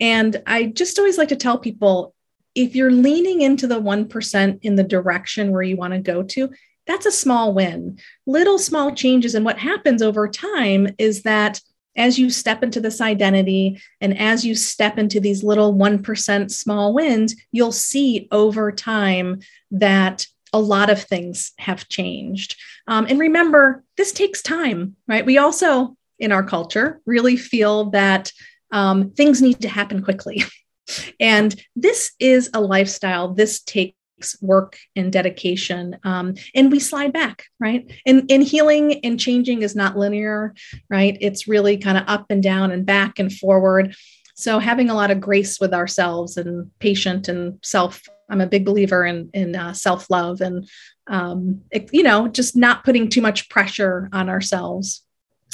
And 0.00 0.42
I 0.46 0.66
just 0.66 0.98
always 0.98 1.18
like 1.18 1.28
to 1.28 1.36
tell 1.36 1.58
people 1.58 2.14
if 2.54 2.74
you're 2.74 2.90
leaning 2.90 3.42
into 3.42 3.66
the 3.66 3.80
1% 3.80 4.58
in 4.62 4.76
the 4.76 4.82
direction 4.82 5.52
where 5.52 5.62
you 5.62 5.76
want 5.76 5.92
to 5.92 5.98
go 5.98 6.22
to, 6.22 6.50
that's 6.86 7.06
a 7.06 7.12
small 7.12 7.52
win. 7.52 7.98
Little 8.26 8.58
small 8.58 8.94
changes. 8.94 9.34
And 9.34 9.44
what 9.44 9.58
happens 9.58 10.02
over 10.02 10.28
time 10.28 10.88
is 10.98 11.22
that 11.22 11.60
as 11.96 12.18
you 12.18 12.30
step 12.30 12.62
into 12.62 12.80
this 12.80 13.00
identity 13.00 13.80
and 14.00 14.16
as 14.18 14.44
you 14.44 14.54
step 14.54 14.98
into 14.98 15.18
these 15.18 15.42
little 15.42 15.74
1% 15.74 16.50
small 16.50 16.94
wins, 16.94 17.34
you'll 17.52 17.72
see 17.72 18.28
over 18.30 18.70
time 18.70 19.40
that 19.70 20.26
a 20.52 20.60
lot 20.60 20.90
of 20.90 21.02
things 21.02 21.52
have 21.58 21.88
changed. 21.88 22.56
Um, 22.86 23.06
and 23.08 23.18
remember, 23.18 23.82
this 23.96 24.12
takes 24.12 24.42
time, 24.42 24.96
right? 25.08 25.26
We 25.26 25.38
also, 25.38 25.95
in 26.18 26.32
our 26.32 26.42
culture, 26.42 27.00
really 27.06 27.36
feel 27.36 27.90
that 27.90 28.32
um, 28.72 29.10
things 29.10 29.42
need 29.42 29.60
to 29.60 29.68
happen 29.68 30.02
quickly. 30.02 30.44
and 31.20 31.60
this 31.74 32.12
is 32.18 32.50
a 32.54 32.60
lifestyle, 32.60 33.34
this 33.34 33.60
takes 33.62 33.94
work 34.40 34.78
and 34.94 35.12
dedication 35.12 35.98
um, 36.02 36.34
and 36.54 36.72
we 36.72 36.80
slide 36.80 37.12
back 37.12 37.44
right? 37.60 37.90
And, 38.06 38.30
and 38.30 38.42
healing 38.42 39.04
and 39.04 39.20
changing 39.20 39.60
is 39.60 39.76
not 39.76 39.98
linear 39.98 40.54
right? 40.88 41.18
It's 41.20 41.46
really 41.46 41.76
kind 41.76 41.98
of 41.98 42.04
up 42.06 42.26
and 42.30 42.42
down 42.42 42.70
and 42.70 42.86
back 42.86 43.18
and 43.18 43.30
forward. 43.30 43.94
So 44.34 44.58
having 44.58 44.90
a 44.90 44.94
lot 44.94 45.10
of 45.10 45.20
grace 45.20 45.60
with 45.60 45.74
ourselves 45.74 46.38
and 46.38 46.70
patient 46.78 47.28
and 47.28 47.58
self 47.62 48.02
i'm 48.28 48.40
a 48.40 48.46
big 48.46 48.64
believer 48.64 49.04
in 49.04 49.30
in 49.34 49.54
uh, 49.54 49.72
self-love 49.72 50.40
and 50.40 50.68
um, 51.06 51.62
it, 51.70 51.88
you 51.92 52.02
know 52.02 52.28
just 52.28 52.56
not 52.56 52.84
putting 52.84 53.08
too 53.08 53.20
much 53.20 53.48
pressure 53.48 54.08
on 54.12 54.28
ourselves 54.28 55.02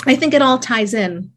i 0.07 0.15
think 0.15 0.35
it 0.35 0.43
all 0.43 0.59
ties 0.59 0.95
in 0.95 1.33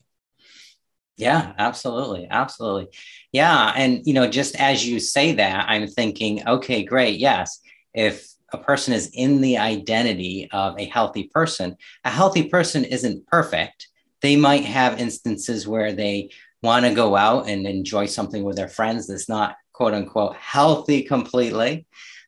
yeah, 1.18 1.54
absolutely. 1.58 2.28
Absolutely. 2.30 2.90
Yeah. 3.32 3.72
And, 3.76 4.02
you 4.06 4.14
know, 4.14 4.30
just 4.30 4.56
as 4.60 4.86
you 4.86 5.00
say 5.00 5.34
that, 5.34 5.66
I'm 5.70 5.88
thinking, 5.88 6.46
okay, 6.46 6.84
great. 6.84 7.20
Yes. 7.20 7.62
If 7.94 8.28
a 8.52 8.58
person 8.58 8.94
is 8.94 9.10
in 9.14 9.42
the 9.42 9.58
identity 9.58 10.50
of 10.52 10.78
a 10.78 10.86
healthy 10.86 11.30
person, 11.34 11.78
a 12.04 12.10
healthy 12.10 12.50
person 12.50 12.84
isn't 12.84 13.28
perfect. 13.28 13.88
They 14.22 14.36
might 14.36 14.66
have 14.66 15.00
instances 15.00 15.68
where 15.68 15.94
they 15.94 16.32
want 16.62 16.86
to 16.86 16.94
go 16.94 17.16
out 17.16 17.48
and 17.48 17.66
enjoy 17.66 18.08
something 18.08 18.44
with 18.44 18.58
their 18.58 18.68
friends 18.68 19.08
that's 19.08 19.30
not 19.30 19.56
quote 19.72 19.94
unquote 19.94 20.36
healthy 20.36 21.04
completely. 21.04 21.86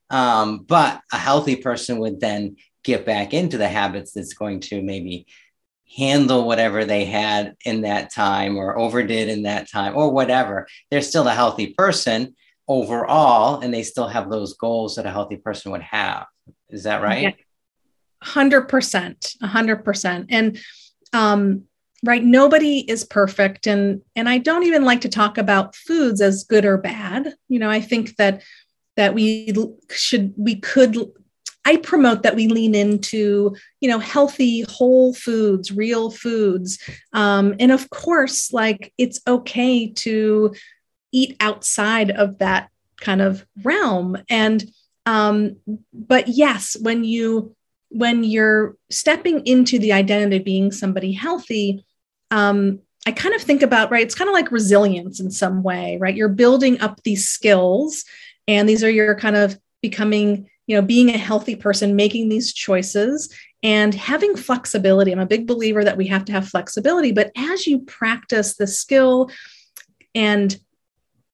Um, 0.10 0.60
but 0.60 1.02
a 1.12 1.18
healthy 1.18 1.58
person 1.58 2.00
would 2.00 2.22
then 2.22 2.56
get 2.84 3.06
back 3.06 3.34
into 3.34 3.58
the 3.58 3.68
habits 3.68 4.14
that's 4.14 4.34
going 4.34 4.62
to 4.62 4.82
maybe 4.82 5.28
handle 5.96 6.46
whatever 6.46 6.86
they 6.86 7.06
had 7.06 7.56
in 7.66 7.82
that 7.82 8.14
time 8.14 8.58
or 8.58 8.78
overdid 8.78 9.30
in 9.30 9.44
that 9.44 9.70
time 9.70 9.96
or 9.96 10.12
whatever. 10.12 10.68
They're 10.90 11.02
still 11.02 11.28
a 11.28 11.34
healthy 11.34 11.74
person 11.78 12.36
overall, 12.68 13.62
and 13.62 13.74
they 13.74 13.84
still 13.84 14.08
have 14.08 14.30
those 14.30 14.54
goals 14.56 14.96
that 14.96 15.06
a 15.06 15.12
healthy 15.12 15.38
person 15.38 15.72
would 15.72 15.82
have. 15.82 16.26
Is 16.70 16.84
that 16.84 17.02
right? 17.02 17.36
Hundred 18.22 18.64
percent, 18.64 19.36
hundred 19.42 19.86
percent. 19.86 20.28
And 20.30 20.60
um, 21.14 21.64
right, 22.04 22.24
nobody 22.24 22.80
is 22.80 23.06
perfect, 23.06 23.68
and 23.68 24.02
and 24.16 24.28
I 24.28 24.40
don't 24.40 24.64
even 24.64 24.84
like 24.84 25.02
to 25.02 25.10
talk 25.10 25.38
about 25.38 25.76
foods 25.76 26.20
as 26.20 26.44
good 26.44 26.66
or 26.66 26.78
bad. 26.78 27.34
You 27.48 27.60
know, 27.60 27.70
I 27.70 27.80
think 27.80 28.16
that 28.18 28.44
that 28.98 29.14
we 29.14 29.54
should 29.92 30.34
we 30.36 30.56
could 30.56 30.98
I 31.68 31.76
promote 31.76 32.24
that 32.24 32.38
we 32.38 32.48
lean 32.48 32.74
into, 32.74 33.54
you 33.82 33.90
know, 33.90 34.00
healthy, 34.00 34.62
whole 34.62 35.14
foods, 35.14 35.70
real 35.70 36.10
foods. 36.10 36.80
Um, 37.12 37.56
and 37.60 37.74
of 37.74 37.90
course, 37.90 38.54
like 38.54 38.94
it's 38.98 39.20
okay 39.28 39.92
to 40.06 40.56
eat 41.12 41.36
outside 41.42 42.10
of 42.12 42.38
that 42.38 42.70
kind 43.02 43.22
of 43.22 43.46
realm. 43.64 44.18
And, 44.30 44.64
um, 45.06 45.58
but 45.92 46.30
yes, 46.30 46.78
when 46.80 47.04
you, 47.04 47.54
when 47.90 48.24
you're 48.24 48.78
stepping 48.90 49.46
into 49.46 49.78
the 49.78 49.92
identity 49.92 50.38
of 50.38 50.46
being 50.46 50.72
somebody 50.72 51.12
healthy, 51.12 51.86
um, 52.32 52.80
I 53.06 53.12
kind 53.12 53.36
of 53.36 53.42
think 53.42 53.62
about, 53.62 53.92
right, 53.92 54.06
it's 54.06 54.16
kind 54.16 54.30
of 54.30 54.34
like 54.34 54.52
resilience 54.52 55.20
in 55.20 55.32
some 55.32 55.64
way, 55.64 55.98
right? 56.00 56.16
You're 56.16 56.30
building 56.30 56.80
up 56.80 57.04
these 57.04 57.28
skills, 57.28 58.06
and 58.48 58.70
these 58.70 58.84
are 58.86 58.90
your 58.90 59.16
kind 59.16 59.36
of 59.36 59.60
becoming, 59.82 60.50
you 60.68 60.76
know, 60.76 60.82
being 60.82 61.10
a 61.10 61.18
healthy 61.18 61.56
person, 61.56 61.96
making 61.96 62.30
these 62.30 62.54
choices 62.54 63.34
and 63.64 63.96
having 63.96 64.36
flexibility. 64.36 65.12
I'm 65.12 65.20
a 65.20 65.26
big 65.26 65.48
believer 65.48 65.84
that 65.84 65.98
we 65.98 66.08
have 66.08 66.26
to 66.26 66.32
have 66.34 66.48
flexibility, 66.48 67.12
but 67.12 67.32
as 67.36 67.66
you 67.66 67.80
practice 67.80 68.56
the 68.56 68.68
skill 68.68 69.32
and 70.14 70.58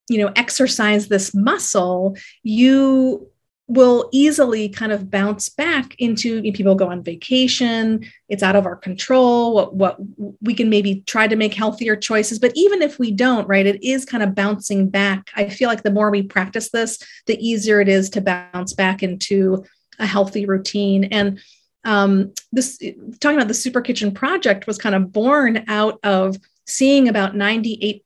you 0.10 0.18
know 0.18 0.32
exercise 0.36 1.08
this 1.08 1.34
muscle 1.34 2.18
you 2.44 3.30
will 3.68 4.10
easily 4.12 4.68
kind 4.68 4.92
of 4.92 5.10
bounce 5.10 5.48
back 5.48 5.96
into 5.98 6.36
you 6.36 6.52
know, 6.52 6.56
people 6.56 6.76
go 6.76 6.90
on 6.90 7.02
vacation 7.02 8.06
it's 8.28 8.44
out 8.44 8.58
of 8.58 8.66
our 8.66 8.76
control 8.76 9.54
what, 9.54 9.74
what 9.74 9.98
we 10.42 10.54
can 10.54 10.70
maybe 10.70 11.02
try 11.08 11.28
to 11.28 11.38
make 11.38 11.54
healthier 11.54 11.96
choices 11.96 12.40
but 12.40 12.52
even 12.56 12.82
if 12.82 13.00
we 13.00 13.10
don't 13.10 13.48
right 13.48 13.66
it 13.66 13.82
is 13.82 14.06
kind 14.06 14.24
of 14.24 14.36
bouncing 14.36 14.90
back. 14.90 15.30
I 15.36 15.50
feel 15.50 15.70
like 15.70 15.84
the 15.84 15.92
more 15.92 16.10
we 16.10 16.24
practice 16.24 16.70
this 16.72 17.00
the 17.26 17.38
easier 17.38 17.82
it 17.82 17.90
is 17.90 18.10
to 18.12 18.22
bounce 18.22 18.74
back 18.74 19.04
into 19.04 19.66
a 20.00 20.06
healthy 20.06 20.46
routine. 20.46 21.06
And 21.06 21.40
um, 21.86 22.34
this 22.52 22.78
talking 23.20 23.38
about 23.38 23.48
the 23.48 23.54
super 23.54 23.82
kitchen 23.82 24.14
project 24.14 24.68
was 24.68 24.78
kind 24.78 24.96
of 24.96 25.12
born 25.12 25.66
out 25.68 26.00
of 26.04 26.38
seeing 26.66 27.08
about 27.08 27.36
98 27.36 28.04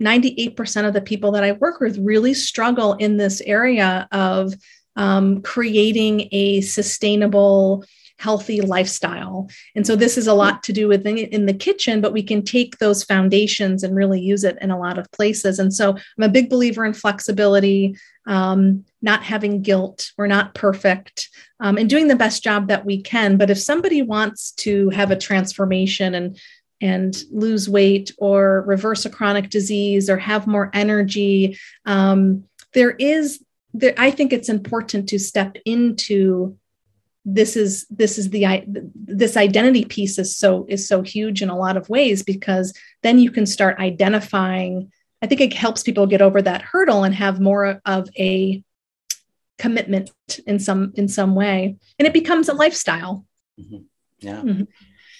98% 0.00 0.86
of 0.86 0.94
the 0.94 1.00
people 1.00 1.32
that 1.32 1.42
I 1.42 1.50
work 1.50 1.80
with 1.80 1.98
really 1.98 2.32
struggle 2.32 2.92
in 2.94 3.16
this 3.16 3.40
area 3.40 4.06
of 4.12 4.54
um, 4.98 5.40
creating 5.42 6.28
a 6.32 6.60
sustainable, 6.60 7.84
healthy 8.18 8.60
lifestyle. 8.60 9.48
And 9.76 9.86
so 9.86 9.94
this 9.94 10.18
is 10.18 10.26
a 10.26 10.34
lot 10.34 10.64
to 10.64 10.72
do 10.72 10.88
with 10.88 11.06
in, 11.06 11.46
the 11.46 11.54
kitchen, 11.54 12.00
but 12.00 12.12
we 12.12 12.22
can 12.22 12.42
take 12.42 12.78
those 12.78 13.04
foundations 13.04 13.84
and 13.84 13.94
really 13.94 14.20
use 14.20 14.42
it 14.42 14.58
in 14.60 14.72
a 14.72 14.78
lot 14.78 14.98
of 14.98 15.10
places. 15.12 15.60
And 15.60 15.72
so 15.72 15.90
I'm 15.92 16.24
a 16.24 16.28
big 16.28 16.50
believer 16.50 16.84
in 16.84 16.94
flexibility, 16.94 17.96
um, 18.26 18.84
not 19.00 19.22
having 19.22 19.62
guilt. 19.62 20.10
We're 20.18 20.26
not 20.26 20.54
perfect, 20.54 21.28
um, 21.60 21.78
and 21.78 21.88
doing 21.88 22.08
the 22.08 22.16
best 22.16 22.42
job 22.42 22.66
that 22.66 22.84
we 22.84 23.00
can. 23.00 23.36
But 23.36 23.50
if 23.50 23.58
somebody 23.58 24.02
wants 24.02 24.50
to 24.52 24.90
have 24.90 25.12
a 25.12 25.16
transformation 25.16 26.14
and 26.14 26.38
and 26.80 27.24
lose 27.32 27.68
weight 27.68 28.12
or 28.18 28.62
reverse 28.62 29.04
a 29.04 29.10
chronic 29.10 29.50
disease 29.50 30.08
or 30.08 30.16
have 30.16 30.46
more 30.46 30.70
energy, 30.72 31.58
um, 31.86 32.44
there 32.72 32.92
is 32.92 33.40
there, 33.80 33.94
I 33.96 34.10
think 34.10 34.32
it's 34.32 34.48
important 34.48 35.08
to 35.10 35.18
step 35.18 35.56
into 35.64 36.56
this 37.24 37.56
is 37.56 37.86
this 37.90 38.16
is 38.16 38.30
the 38.30 38.64
this 38.94 39.36
identity 39.36 39.84
piece 39.84 40.18
is 40.18 40.36
so 40.36 40.64
is 40.68 40.88
so 40.88 41.02
huge 41.02 41.42
in 41.42 41.50
a 41.50 41.58
lot 41.58 41.76
of 41.76 41.88
ways 41.88 42.22
because 42.22 42.72
then 43.02 43.18
you 43.18 43.30
can 43.30 43.44
start 43.44 43.78
identifying 43.80 44.90
i 45.20 45.26
think 45.26 45.40
it 45.42 45.52
helps 45.52 45.82
people 45.82 46.06
get 46.06 46.22
over 46.22 46.40
that 46.40 46.62
hurdle 46.62 47.04
and 47.04 47.14
have 47.14 47.38
more 47.38 47.82
of 47.84 48.08
a 48.18 48.62
commitment 49.58 50.10
in 50.46 50.58
some 50.58 50.92
in 50.94 51.08
some 51.08 51.34
way. 51.34 51.76
And 51.98 52.06
it 52.06 52.14
becomes 52.14 52.48
a 52.48 52.54
lifestyle. 52.54 53.26
Mm-hmm. 53.60 53.82
yeah. 54.20 54.40
Mm-hmm. 54.40 54.62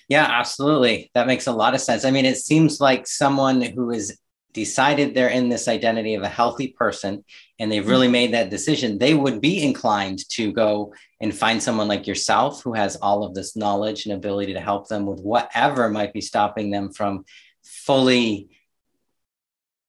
yeah 0.09 0.27
absolutely. 0.31 1.11
That 1.15 1.27
makes 1.27 1.49
a 1.49 1.53
lot 1.53 1.75
of 1.75 1.81
sense. 1.81 2.05
I 2.05 2.11
mean 2.11 2.25
it 2.25 2.39
seems 2.39 2.81
like 2.81 3.07
someone 3.07 3.61
who 3.61 3.91
is 3.91 4.17
decided 4.53 5.15
they're 5.15 5.29
in 5.29 5.49
this 5.49 5.69
identity 5.69 6.15
of 6.15 6.23
a 6.23 6.29
healthy 6.29 6.69
person 6.69 7.25
and 7.59 7.71
they've 7.71 7.87
really 7.87 8.07
mm-hmm. 8.07 8.13
made 8.13 8.35
that 8.35 8.51
decision, 8.51 8.99
they 8.99 9.15
would 9.15 9.41
be 9.41 9.63
inclined 9.63 10.27
to 10.31 10.53
go 10.53 10.93
and 11.21 11.37
find 11.37 11.63
someone 11.63 11.89
like 11.89 12.07
yourself 12.07 12.63
who 12.63 12.73
has 12.73 12.97
all 12.97 13.25
of 13.25 13.35
this 13.35 13.57
knowledge 13.57 14.07
and 14.07 14.15
ability 14.15 14.55
to 14.55 14.61
help 14.61 14.89
them 14.89 15.07
with 15.07 15.21
whatever 15.21 15.89
might 15.91 16.13
be 16.13 16.21
stopping 16.21 16.71
them 16.71 16.93
from 16.93 17.25
fully 17.63 18.49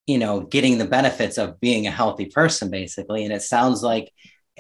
you 0.06 0.18
know 0.18 0.42
getting 0.42 0.78
the 0.78 0.86
benefits 0.86 1.38
of 1.38 1.60
being 1.60 1.88
a 1.88 1.92
healthy 1.92 2.26
person 2.26 2.70
basically. 2.70 3.24
And 3.24 3.34
it 3.34 3.44
sounds 3.44 3.84
like 3.84 4.12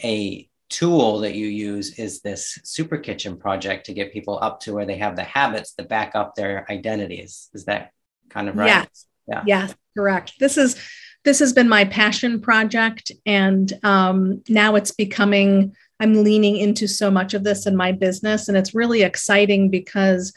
a 0.04 0.48
tool 0.70 1.20
that 1.22 1.34
you 1.34 1.48
use 1.48 1.98
is 1.98 2.22
this 2.22 2.60
super 2.64 2.98
kitchen 2.98 3.38
project 3.38 3.88
to 3.88 3.94
get 3.94 4.14
people 4.14 4.38
up 4.40 4.60
to 4.62 4.74
where 4.74 4.86
they 4.86 4.98
have 4.98 5.16
the 5.16 5.24
habits 5.24 5.74
that 5.74 5.90
back 5.90 6.12
up 6.14 6.36
their 6.36 6.72
identities. 6.72 7.50
Is 7.56 7.66
that 7.66 7.92
kind 8.30 8.48
of 8.48 8.56
right? 8.56 8.88
Yeah, 9.28 9.44
yeah 9.46 9.68
correct. 10.00 10.40
This 10.40 10.58
is 10.58 10.78
this 11.26 11.40
has 11.40 11.52
been 11.52 11.68
my 11.68 11.84
passion 11.84 12.40
project 12.40 13.12
and 13.26 13.74
um, 13.84 14.42
now 14.48 14.76
it's 14.76 14.92
becoming 14.92 15.76
i'm 16.00 16.24
leaning 16.24 16.56
into 16.56 16.88
so 16.88 17.12
much 17.12 17.34
of 17.34 17.44
this 17.44 17.68
in 17.68 17.76
my 17.76 17.92
business 17.92 18.48
and 18.48 18.58
it's 18.58 18.74
really 18.74 19.02
exciting 19.02 19.70
because 19.70 20.32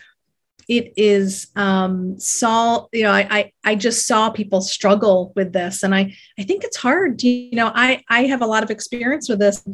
it 0.69 0.93
is 0.97 1.47
um 1.55 2.19
saw 2.19 2.87
you 2.93 3.05
know 3.05 3.13
I, 3.13 3.27
I 3.31 3.53
i 3.63 3.75
just 3.77 4.09
saw 4.09 4.31
people 4.31 4.61
struggle 4.61 5.33
with 5.37 5.53
this 5.53 5.85
and 5.85 5.95
i 5.95 6.13
i 6.37 6.43
think 6.43 6.65
it's 6.65 6.77
hard. 6.77 7.23
You 7.23 7.55
know 7.55 7.71
i 7.73 8.03
i 8.09 8.25
have 8.25 8.43
a 8.43 8.47
lot 8.47 8.65
of 8.65 8.71
experience 8.71 9.29
with 9.29 9.39
this 9.39 9.65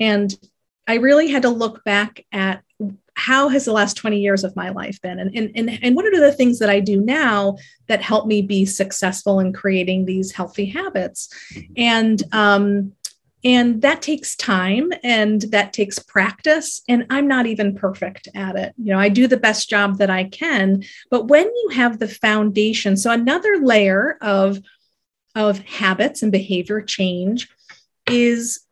and 0.00 0.34
i 0.88 0.94
really 0.94 1.28
had 1.28 1.42
to 1.42 1.50
look 1.50 1.84
back 1.84 2.24
at 2.32 2.64
how 3.16 3.48
has 3.48 3.64
the 3.64 3.72
last 3.72 3.96
20 3.96 4.20
years 4.20 4.44
of 4.44 4.54
my 4.54 4.68
life 4.68 5.00
been? 5.00 5.18
And, 5.18 5.34
and, 5.34 5.50
and, 5.54 5.78
and 5.82 5.96
what 5.96 6.04
are 6.06 6.20
the 6.20 6.32
things 6.32 6.58
that 6.58 6.70
i 6.70 6.80
do 6.80 7.00
now 7.00 7.56
that 7.88 8.02
help 8.02 8.26
me 8.26 8.42
be 8.42 8.64
successful 8.64 9.40
in 9.40 9.52
creating 9.52 10.04
these 10.04 10.32
healthy 10.32 10.66
habits? 10.66 11.28
Mm-hmm. 11.52 11.72
and 11.76 12.22
um, 12.32 12.92
and 13.44 13.82
that 13.82 14.02
takes 14.02 14.34
time 14.34 14.92
and 15.04 15.42
that 15.42 15.72
takes 15.72 15.98
practice 15.98 16.82
and 16.88 17.06
i'm 17.10 17.28
not 17.28 17.46
even 17.46 17.74
perfect 17.74 18.28
at 18.34 18.56
it. 18.56 18.74
You 18.76 18.92
know 18.92 18.98
i 18.98 19.08
do 19.08 19.26
the 19.26 19.36
best 19.36 19.68
job 19.68 19.98
that 19.98 20.10
i 20.10 20.24
can 20.24 20.82
but 21.10 21.28
when 21.28 21.44
you 21.44 21.70
have 21.74 21.98
the 21.98 22.08
foundation 22.08 22.96
so 22.96 23.10
another 23.10 23.58
layer 23.62 24.18
of 24.20 24.60
of 25.34 25.58
habits 25.60 26.22
and 26.22 26.32
behavior 26.32 26.80
change 26.80 27.48
is 28.08 28.65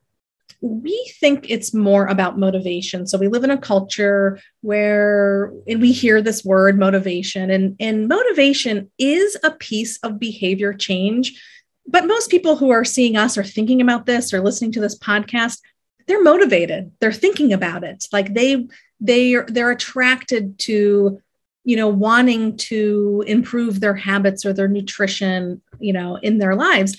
we 0.64 1.12
think 1.20 1.50
it's 1.50 1.74
more 1.74 2.07
about 2.07 2.38
motivation. 2.38 3.07
So 3.07 3.18
we 3.18 3.29
live 3.29 3.44
in 3.44 3.50
a 3.50 3.59
culture 3.59 4.40
where, 4.62 5.53
and 5.68 5.79
we 5.79 5.92
hear 5.92 6.22
this 6.22 6.42
word 6.42 6.79
motivation, 6.79 7.50
and, 7.50 7.77
and 7.79 8.09
motivation 8.09 8.90
is 8.98 9.37
a 9.44 9.50
piece 9.50 9.98
of 9.98 10.18
behavior 10.18 10.72
change. 10.72 11.38
But 11.87 12.07
most 12.07 12.31
people 12.31 12.57
who 12.57 12.70
are 12.70 12.85
seeing 12.85 13.14
us 13.14 13.37
or 13.37 13.44
thinking 13.44 13.83
about 13.83 14.07
this 14.07 14.33
or 14.33 14.40
listening 14.40 14.72
to 14.72 14.81
this 14.81 14.98
podcast, 14.98 15.59
they're 16.07 16.22
motivated. 16.22 16.92
They're 16.98 17.12
thinking 17.12 17.53
about 17.53 17.85
it. 17.85 18.07
Like 18.11 18.33
they 18.33 18.66
they 19.00 19.35
are 19.35 19.44
they're 19.46 19.70
attracted 19.70 20.59
to 20.61 21.20
you 21.64 21.77
know 21.77 21.88
wanting 21.88 22.57
to 22.57 23.22
improve 23.27 23.81
their 23.81 23.94
habits 23.94 24.46
or 24.46 24.55
their 24.55 24.68
nutrition 24.68 25.61
you 25.79 25.92
know 25.92 26.16
in 26.16 26.38
their 26.38 26.55
lives 26.55 26.96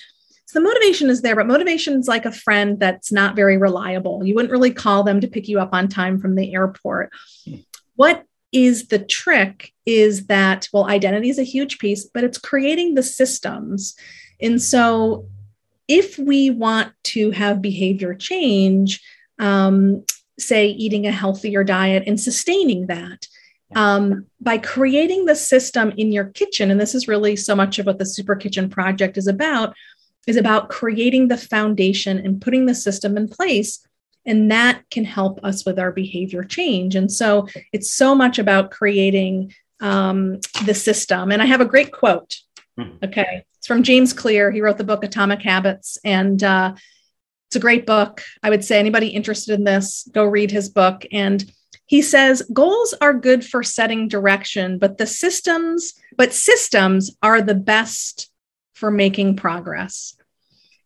so 0.55 0.61
the 0.61 0.67
motivation 0.69 1.09
is 1.09 1.21
there, 1.21 1.35
but 1.35 1.47
motivation 1.47 1.99
is 1.99 2.07
like 2.07 2.25
a 2.25 2.31
friend 2.31 2.79
that's 2.79 3.11
not 3.11 3.35
very 3.35 3.57
reliable. 3.57 4.23
You 4.23 4.35
wouldn't 4.35 4.53
really 4.53 4.71
call 4.71 5.03
them 5.03 5.19
to 5.19 5.27
pick 5.27 5.49
you 5.49 5.59
up 5.59 5.73
on 5.73 5.89
time 5.89 6.17
from 6.17 6.35
the 6.35 6.53
airport. 6.53 7.11
Hmm. 7.45 7.55
What 7.95 8.23
is 8.53 8.87
the 8.87 8.99
trick 8.99 9.73
is 9.85 10.27
that, 10.27 10.69
well, 10.71 10.85
identity 10.85 11.27
is 11.27 11.39
a 11.39 11.43
huge 11.43 11.77
piece, 11.77 12.05
but 12.05 12.23
it's 12.23 12.37
creating 12.37 12.95
the 12.95 13.03
systems. 13.03 13.95
And 14.41 14.61
so 14.61 15.27
if 15.89 16.17
we 16.17 16.51
want 16.51 16.93
to 17.03 17.31
have 17.31 17.61
behavior 17.61 18.13
change, 18.13 19.01
um, 19.39 20.05
say 20.39 20.67
eating 20.67 21.05
a 21.05 21.11
healthier 21.11 21.65
diet 21.65 22.03
and 22.07 22.17
sustaining 22.17 22.87
that, 22.87 23.27
um, 23.75 24.25
by 24.39 24.57
creating 24.57 25.25
the 25.25 25.35
system 25.35 25.91
in 25.97 26.13
your 26.13 26.25
kitchen, 26.25 26.71
and 26.71 26.79
this 26.79 26.95
is 26.95 27.09
really 27.09 27.35
so 27.35 27.55
much 27.55 27.77
of 27.77 27.85
what 27.85 27.99
the 27.99 28.05
Super 28.05 28.37
Kitchen 28.37 28.69
Project 28.69 29.17
is 29.17 29.27
about, 29.27 29.75
is 30.27 30.37
about 30.37 30.69
creating 30.69 31.27
the 31.27 31.37
foundation 31.37 32.17
and 32.17 32.41
putting 32.41 32.65
the 32.65 32.75
system 32.75 33.17
in 33.17 33.27
place. 33.27 33.85
And 34.25 34.49
that 34.51 34.81
can 34.89 35.05
help 35.05 35.39
us 35.43 35.65
with 35.65 35.77
our 35.77 35.91
behavior 35.91 36.43
change. 36.43 36.95
And 36.95 37.11
so 37.11 37.47
it's 37.71 37.93
so 37.93 38.15
much 38.15 38.39
about 38.39 38.71
creating 38.71 39.53
um, 39.81 40.39
the 40.65 40.73
system. 40.73 41.31
And 41.31 41.41
I 41.41 41.45
have 41.45 41.61
a 41.61 41.65
great 41.65 41.91
quote. 41.91 42.37
Hmm. 42.77 42.97
Okay. 43.03 43.45
It's 43.57 43.67
from 43.67 43.83
James 43.83 44.13
Clear. 44.13 44.51
He 44.51 44.61
wrote 44.61 44.77
the 44.77 44.83
book 44.83 45.03
Atomic 45.03 45.41
Habits. 45.41 45.97
And 46.03 46.43
uh, 46.43 46.73
it's 47.47 47.55
a 47.55 47.59
great 47.59 47.85
book. 47.85 48.23
I 48.41 48.49
would 48.49 48.65
say 48.65 48.79
anybody 48.79 49.07
interested 49.07 49.53
in 49.53 49.63
this, 49.63 50.07
go 50.11 50.25
read 50.25 50.49
his 50.49 50.69
book. 50.69 51.05
And 51.11 51.49
he 51.85 52.01
says 52.01 52.41
goals 52.51 52.93
are 52.99 53.13
good 53.13 53.45
for 53.45 53.61
setting 53.61 54.07
direction, 54.07 54.79
but 54.79 54.97
the 54.97 55.05
systems, 55.05 55.93
but 56.17 56.33
systems 56.33 57.15
are 57.21 57.41
the 57.41 57.55
best 57.55 58.31
for 58.75 58.91
making 58.91 59.35
progress. 59.35 60.15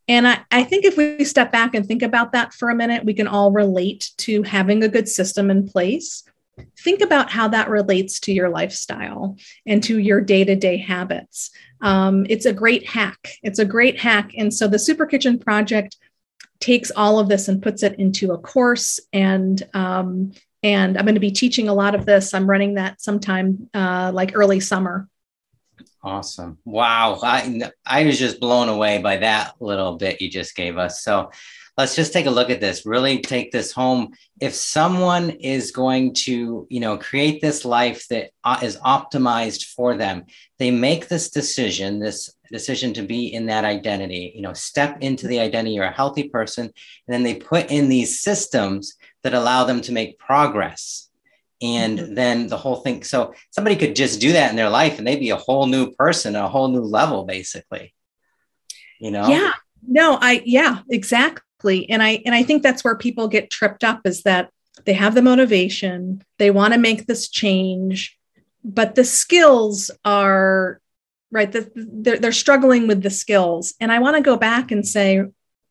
And 0.08 0.28
I, 0.28 0.40
I 0.50 0.64
think 0.64 0.86
if 0.86 0.98
we 0.98 1.24
step 1.24 1.52
back 1.52 1.76
and 1.76 1.86
think 1.86 2.02
about 2.02 2.32
that 2.32 2.54
for 2.54 2.70
a 2.70 2.76
minute, 2.76 3.06
we 3.06 3.14
can 3.14 3.28
all 3.28 3.52
relate 3.52 4.12
to 4.20 4.42
having 4.44 4.84
a 4.84 4.88
good 4.88 5.08
system 5.08 5.52
in 5.52 5.68
place. 5.68 6.24
Think 6.80 7.02
about 7.02 7.30
how 7.30 7.50
that 7.50 7.70
relates 7.70 8.20
to 8.22 8.34
your 8.34 8.50
lifestyle 8.50 9.38
and 9.66 9.84
to 9.84 10.00
your 10.00 10.20
day 10.22 10.44
to 10.44 10.56
day 10.56 10.78
habits. 10.78 11.52
Um, 11.82 12.26
it's 12.30 12.46
a 12.46 12.54
great 12.54 12.88
hack. 12.88 13.36
It's 13.44 13.60
a 13.60 13.66
great 13.66 14.00
hack. 14.00 14.32
And 14.38 14.54
so 14.54 14.68
the 14.68 14.80
Super 14.80 15.06
Kitchen 15.06 15.38
Project 15.38 15.98
takes 16.60 16.92
all 16.92 17.20
of 17.20 17.30
this 17.30 17.48
and 17.48 17.62
puts 17.62 17.84
it 17.84 17.98
into 18.00 18.32
a 18.32 18.38
course 18.38 19.00
and 19.14 19.68
um, 19.74 20.34
and 20.62 20.98
i'm 20.98 21.06
going 21.06 21.16
to 21.16 21.22
be 21.22 21.32
teaching 21.32 21.70
a 21.70 21.74
lot 21.74 21.96
of 21.96 22.06
this 22.06 22.34
i'm 22.34 22.50
running 22.50 22.74
that 22.76 23.02
sometime 23.02 23.70
uh, 23.74 24.12
like 24.14 24.32
early 24.36 24.60
summer 24.60 25.08
awesome. 26.04 26.58
Wow. 26.66 27.20
I, 27.22 27.72
I 27.86 28.06
was 28.06 28.18
just 28.20 28.40
blown 28.40 28.70
away 28.70 29.00
by 29.00 29.18
that 29.18 29.54
little 29.60 29.98
bit 29.98 30.22
you 30.22 30.30
just 30.30 30.56
gave 30.56 30.78
us. 30.78 31.04
So 31.04 31.32
let's 31.80 31.96
just 31.96 32.12
take 32.12 32.26
a 32.26 32.32
look 32.32 32.50
at 32.50 32.60
this 32.60 32.86
really 32.86 33.22
take 33.22 33.52
this 33.52 33.72
home. 33.72 34.12
If 34.42 34.54
someone 34.54 35.30
is 35.30 35.72
going 35.72 36.14
to 36.26 36.68
you 36.70 36.80
know 36.80 36.98
create 36.98 37.42
this 37.42 37.64
life 37.66 38.08
that 38.10 38.32
uh, 38.44 38.58
optimized 38.58 39.66
for 39.76 39.96
them 39.96 40.26
they 40.58 40.72
make 40.72 41.08
this 41.08 41.30
decision 41.30 42.00
this 42.00 42.30
decision 42.52 42.94
to 42.94 43.04
be 43.04 43.28
in 43.34 43.46
that 43.46 43.64
identity 43.64 44.32
you 44.36 44.42
know 44.42 44.54
step 44.54 44.98
into 45.02 45.28
the 45.28 45.40
identity 45.40 45.76
you're 45.76 45.86
a 45.86 45.92
healthy 45.92 46.28
person 46.30 46.66
and 46.66 46.74
then 47.08 47.24
they 47.24 47.36
put 47.36 47.70
in 47.70 47.90
these 47.90 48.22
systems 48.22 48.96
that 49.24 49.34
allow 49.34 49.64
them 49.64 49.82
to 49.82 49.92
make 49.92 50.18
progress 50.18 51.09
and 51.62 52.00
mm-hmm. 52.00 52.14
then 52.14 52.48
the 52.48 52.58
whole 52.58 52.78
thing 52.78 53.04
so 53.04 53.34
somebody 53.52 53.76
could 53.76 53.96
just 53.96 54.22
do 54.22 54.32
that 54.32 54.50
in 54.50 54.56
their 54.56 54.70
life 54.70 54.98
and 54.98 55.08
they'd 55.08 55.20
be 55.20 55.32
a 55.32 55.36
whole 55.36 55.66
new 55.66 55.92
person 55.92 56.36
a 56.36 56.48
whole 56.48 56.70
new 56.70 56.82
level 56.82 57.26
basically. 57.26 57.94
You 59.00 59.12
know? 59.12 59.28
Yeah. 59.28 59.54
No 59.88 60.18
i 60.22 60.42
yeah 60.46 60.80
exactly. 60.90 61.90
And 61.90 62.02
i 62.02 62.22
and 62.26 62.34
i 62.34 62.44
think 62.44 62.64
that's 62.64 62.84
where 62.84 62.96
people 62.96 63.28
get 63.28 63.50
tripped 63.50 63.84
up 63.84 64.02
is 64.06 64.24
that 64.24 64.52
they 64.86 64.94
have 64.94 65.16
the 65.16 65.22
motivation 65.22 66.24
they 66.38 66.52
want 66.52 66.74
to 66.74 66.80
make 66.80 67.06
this 67.06 67.28
change 67.30 68.18
but 68.64 68.96
the 68.96 69.04
skills 69.04 69.92
are 70.06 70.80
right 71.32 71.52
the, 71.52 71.70
they're, 71.76 72.18
they're 72.18 72.32
struggling 72.32 72.88
with 72.88 73.04
the 73.04 73.10
skills. 73.10 73.74
And 73.80 73.92
i 73.92 74.00
want 74.00 74.16
to 74.16 74.22
go 74.22 74.38
back 74.38 74.72
and 74.72 74.88
say 74.88 75.24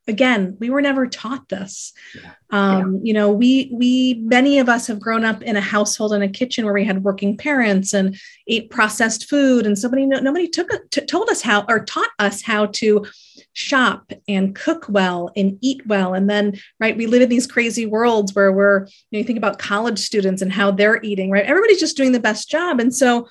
again 0.09 0.57
we 0.59 0.71
were 0.71 0.83
never 0.83 1.07
taught 1.07 1.49
this 1.49 1.93
yeah. 2.15 2.33
Um, 2.51 2.95
yeah. 2.95 3.01
you 3.03 3.13
know 3.13 3.31
we 3.31 3.71
we 3.73 4.15
many 4.15 4.59
of 4.59 4.69
us 4.69 4.87
have 4.87 5.01
grown 5.01 5.25
up 5.25 5.43
in 5.43 5.57
a 5.57 5.61
household 5.61 6.13
in 6.13 6.23
a 6.23 6.29
kitchen 6.29 6.65
where 6.65 6.75
we 6.75 6.85
had 6.85 7.05
working 7.05 7.37
parents 7.37 7.93
and 7.93 8.19
ate 8.47 8.71
processed 8.71 9.29
food 9.29 9.67
and 9.67 9.79
somebody 9.79 10.07
nobody 10.07 10.49
took 10.49 10.71
t- 10.91 11.05
told 11.07 11.29
us 11.29 11.43
how 11.43 11.65
or 11.69 11.85
taught 11.85 12.11
us 12.19 12.43
how 12.43 12.67
to 12.67 13.05
shop 13.53 14.13
and 14.29 14.55
cook 14.55 14.87
well 14.89 15.31
and 15.37 15.59
eat 15.61 15.87
well 15.87 16.15
and 16.15 16.31
then 16.31 16.59
right 16.81 16.97
we 16.97 17.07
live 17.07 17.23
in 17.23 17.29
these 17.29 17.47
crazy 17.47 17.87
worlds 17.87 18.35
where 18.35 18.53
we're 18.53 18.81
you, 18.81 18.87
know, 19.13 19.19
you 19.19 19.25
think 19.25 19.39
about 19.39 19.59
college 19.59 19.99
students 19.99 20.43
and 20.43 20.53
how 20.53 20.71
they're 20.71 21.03
eating 21.03 21.31
right 21.31 21.45
everybody's 21.45 21.81
just 21.81 21.97
doing 21.97 22.13
the 22.13 22.21
best 22.21 22.49
job 22.49 22.81
and 22.81 22.95
so 22.95 23.29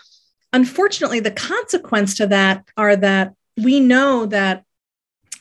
unfortunately, 0.53 1.19
the 1.19 1.31
consequence 1.31 2.15
to 2.15 2.27
that 2.27 2.65
are 2.75 2.95
that 2.95 3.33
we 3.57 3.79
know 3.79 4.25
that 4.27 4.63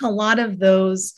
a 0.03 0.11
lot 0.11 0.39
of 0.39 0.59
those 0.59 1.15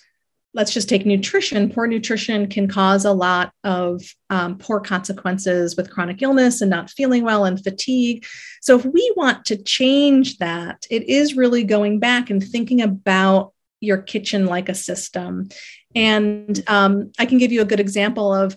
let's 0.59 0.73
just 0.73 0.89
take 0.89 1.07
nutrition. 1.07 1.71
Poor 1.71 1.87
nutrition 1.87 2.49
can 2.49 2.67
cause 2.67 3.05
a 3.05 3.13
lot 3.13 3.53
of 3.63 4.03
um, 4.29 4.59
poor 4.59 4.81
consequences 4.81 5.77
with 5.77 5.89
chronic 5.89 6.21
illness 6.21 6.61
and 6.61 6.69
not 6.69 6.91
feeling 6.91 7.23
well 7.23 7.45
and 7.45 7.63
fatigue. 7.63 8.27
So, 8.61 8.77
if 8.77 8.85
we 8.85 9.13
want 9.17 9.45
to 9.47 9.57
change 9.57 10.39
that, 10.39 10.85
it 10.91 11.09
is 11.09 11.37
really 11.37 11.63
going 11.63 12.01
back 12.01 12.29
and 12.29 12.43
thinking 12.43 12.83
about 12.83 13.53
your 13.81 13.99
kitchen 13.99 14.47
like 14.47 14.69
a 14.69 14.75
system. 14.75 15.49
And 15.95 16.61
um, 16.67 17.13
I 17.21 17.27
can 17.27 17.39
give 17.39 17.53
you 17.53 17.63
a 17.63 17.65
good 17.65 17.81
example 17.81 18.35
of 18.35 18.57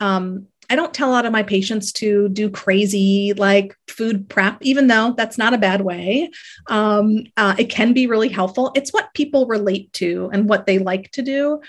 um, 0.00 0.48
I 0.72 0.74
don't 0.74 0.94
tell 0.94 1.10
a 1.10 1.12
lot 1.12 1.26
of 1.26 1.32
my 1.32 1.42
patients 1.42 1.92
to 1.94 2.30
do 2.30 2.48
crazy 2.48 3.34
like 3.34 3.76
food 3.88 4.30
prep, 4.30 4.56
even 4.62 4.86
though 4.86 5.12
that's 5.14 5.36
not 5.36 5.52
a 5.52 5.58
bad 5.58 5.82
way. 5.82 6.30
Um, 6.66 7.24
uh, 7.36 7.54
it 7.58 7.68
can 7.68 7.92
be 7.92 8.06
really 8.06 8.30
helpful. 8.30 8.72
It's 8.74 8.90
what 8.90 9.12
people 9.12 9.44
relate 9.44 9.92
to 9.94 10.30
and 10.32 10.48
what 10.48 10.64
they 10.64 10.78
like 10.78 11.10
to 11.10 11.20
do. 11.20 11.60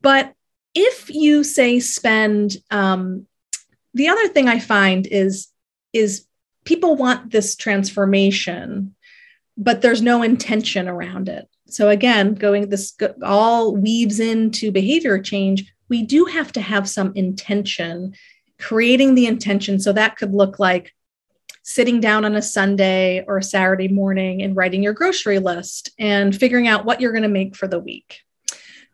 But 0.00 0.32
if 0.76 1.10
you 1.10 1.42
say 1.42 1.80
spend, 1.80 2.56
um, 2.70 3.26
the 3.94 4.06
other 4.06 4.28
thing 4.28 4.46
I 4.48 4.60
find 4.60 5.08
is 5.08 5.48
is 5.92 6.24
people 6.64 6.94
want 6.94 7.32
this 7.32 7.56
transformation, 7.56 8.94
but 9.56 9.82
there's 9.82 10.02
no 10.02 10.22
intention 10.22 10.86
around 10.86 11.28
it. 11.28 11.48
So 11.66 11.88
again, 11.88 12.34
going 12.34 12.68
this 12.68 12.96
all 13.24 13.74
weaves 13.74 14.20
into 14.20 14.70
behavior 14.70 15.18
change 15.18 15.72
we 15.90 16.02
do 16.02 16.24
have 16.24 16.52
to 16.52 16.60
have 16.60 16.88
some 16.88 17.12
intention, 17.14 18.14
creating 18.58 19.14
the 19.14 19.26
intention. 19.26 19.78
So 19.78 19.92
that 19.92 20.16
could 20.16 20.32
look 20.32 20.58
like 20.58 20.94
sitting 21.62 22.00
down 22.00 22.24
on 22.24 22.36
a 22.36 22.42
Sunday 22.42 23.24
or 23.26 23.36
a 23.36 23.42
Saturday 23.42 23.88
morning 23.88 24.40
and 24.40 24.56
writing 24.56 24.82
your 24.82 24.94
grocery 24.94 25.38
list 25.38 25.90
and 25.98 26.34
figuring 26.34 26.68
out 26.68 26.86
what 26.86 27.00
you're 27.00 27.12
going 27.12 27.22
to 27.22 27.28
make 27.28 27.54
for 27.54 27.68
the 27.68 27.78
week. 27.78 28.20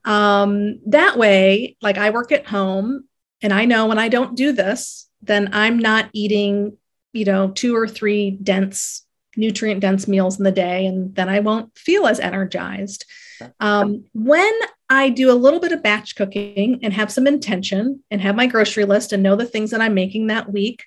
Um, 0.05 0.81
that 0.87 1.17
way, 1.17 1.77
like 1.81 1.99
I 1.99 2.11
work 2.11 2.33
at 2.33 2.47
home 2.47 3.05
and 3.43 3.53
I 3.53 3.67
know 3.67 3.87
when 3.87 3.99
I 3.99 4.09
don't 4.09 4.37
do 4.37 4.53
this, 4.53 5.09
then 5.23 5.51
I'm 5.53 5.79
not 5.79 6.09
eating, 6.13 6.77
you 7.13 7.25
know, 7.25 7.51
two 7.51 7.77
or 7.77 7.87
three 7.87 8.31
dense, 8.31 9.05
nutrient 9.37 9.81
dense 9.81 10.09
meals 10.09 10.39
in 10.39 10.45
the 10.45 10.53
day, 10.53 10.87
and 10.87 11.15
then 11.15 11.29
I 11.29 11.41
won't 11.41 11.77
feel 11.77 12.07
as 12.07 12.21
energized. 12.21 13.05
Um, 13.61 14.05
when 14.13 14.53
I 14.89 15.09
do 15.09 15.31
a 15.31 15.35
little 15.35 15.61
bit 15.61 15.73
of 15.73 15.83
batch 15.83 16.17
cooking 16.17 16.81
and 16.83 16.93
have 16.93 17.11
some 17.11 17.27
intention 17.27 18.03
and 18.11 18.21
have 18.21 18.37
my 18.37 18.47
grocery 18.47 18.85
list 18.85 19.13
and 19.13 19.23
know 19.23 19.37
the 19.37 19.47
things 19.47 19.71
that 19.71 19.81
I'm 19.81 19.95
making 19.95 20.29
that 20.29 20.53
week, 20.53 20.85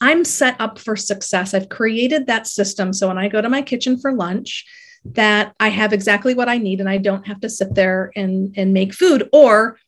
I'm 0.00 0.24
set 0.24 0.60
up 0.60 0.78
for 0.78 0.96
success. 0.96 1.54
I've 1.54 1.68
created 1.68 2.26
that 2.26 2.46
system. 2.46 2.92
So 2.92 3.08
when 3.08 3.18
I 3.18 3.28
go 3.28 3.40
to 3.40 3.48
my 3.48 3.62
kitchen 3.62 3.98
for 3.98 4.12
lunch, 4.12 4.64
that 5.04 5.54
I 5.58 5.68
have 5.68 5.92
exactly 5.92 6.34
what 6.34 6.48
I 6.48 6.58
need 6.58 6.80
and 6.80 6.88
I 6.88 6.98
don't 6.98 7.26
have 7.26 7.40
to 7.40 7.50
sit 7.50 7.74
there 7.74 8.12
and, 8.14 8.54
and 8.56 8.72
make 8.72 8.94
food 8.94 9.28
or, 9.32 9.78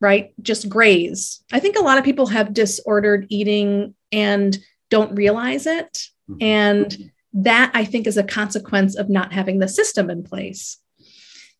right, 0.00 0.32
just 0.42 0.68
graze. 0.68 1.42
I 1.50 1.60
think 1.60 1.76
a 1.76 1.82
lot 1.82 1.98
of 1.98 2.04
people 2.04 2.26
have 2.26 2.52
disordered 2.52 3.26
eating 3.30 3.94
and 4.12 4.58
don't 4.90 5.14
realize 5.14 5.66
it. 5.66 6.08
Mm-hmm. 6.30 6.42
And 6.42 7.10
that 7.34 7.70
I 7.74 7.84
think 7.84 8.06
is 8.06 8.16
a 8.16 8.22
consequence 8.22 8.96
of 8.96 9.08
not 9.08 9.32
having 9.32 9.58
the 9.58 9.68
system 9.68 10.10
in 10.10 10.22
place. 10.22 10.78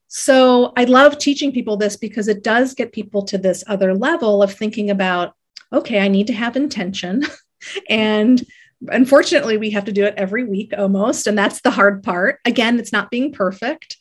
So 0.09 0.73
I 0.77 0.85
love 0.85 1.18
teaching 1.18 1.53
people 1.53 1.77
this 1.77 1.97
because 1.97 2.29
it 2.29 2.42
does 2.42 2.75
get 2.75 2.92
people 2.92 3.23
to 3.25 3.38
this 3.38 3.62
other 3.66 3.94
level 3.94 4.42
of 4.42 4.53
thinking 4.53 4.90
about, 4.90 5.35
okay, 5.73 6.01
I 6.01 6.09
need 6.09 6.27
to 6.29 6.33
have 6.33 6.57
intention. 6.57 7.25
and 7.90 8.42
unfortunately, 8.88 9.59
we 9.59 9.71
have 9.71 9.85
to 9.85 9.92
do 9.92 10.05
it 10.05 10.14
every 10.16 10.44
week 10.44 10.73
almost. 10.77 11.27
And 11.27 11.37
that's 11.37 11.61
the 11.61 11.71
hard 11.71 12.03
part. 12.03 12.40
Again, 12.47 12.79
it's 12.79 12.92
not 12.92 13.11
being 13.11 13.33
perfect. 13.33 13.99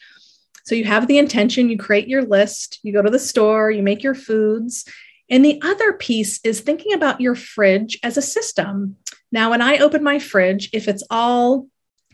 So 0.63 0.75
you 0.75 0.85
have 0.85 1.07
the 1.07 1.17
intention, 1.17 1.69
you 1.69 1.77
create 1.77 2.07
your 2.07 2.23
list, 2.23 2.79
you 2.83 2.93
go 2.93 3.01
to 3.01 3.09
the 3.09 3.19
store, 3.19 3.69
you 3.69 3.83
make 3.83 4.03
your 4.03 4.15
foods. 4.15 4.85
And 5.29 5.43
the 5.43 5.61
other 5.61 5.93
piece 5.93 6.39
is 6.43 6.61
thinking 6.61 6.93
about 6.93 7.19
your 7.21 7.35
fridge 7.35 7.99
as 8.01 8.17
a 8.17 8.21
system. 8.21 8.95
Now, 9.31 9.49
when 9.49 9.61
I 9.61 9.77
open 9.77 10.03
my 10.03 10.19
fridge, 10.19 10.69
if 10.71 10.87
it's 10.87 11.03
all 11.09 11.67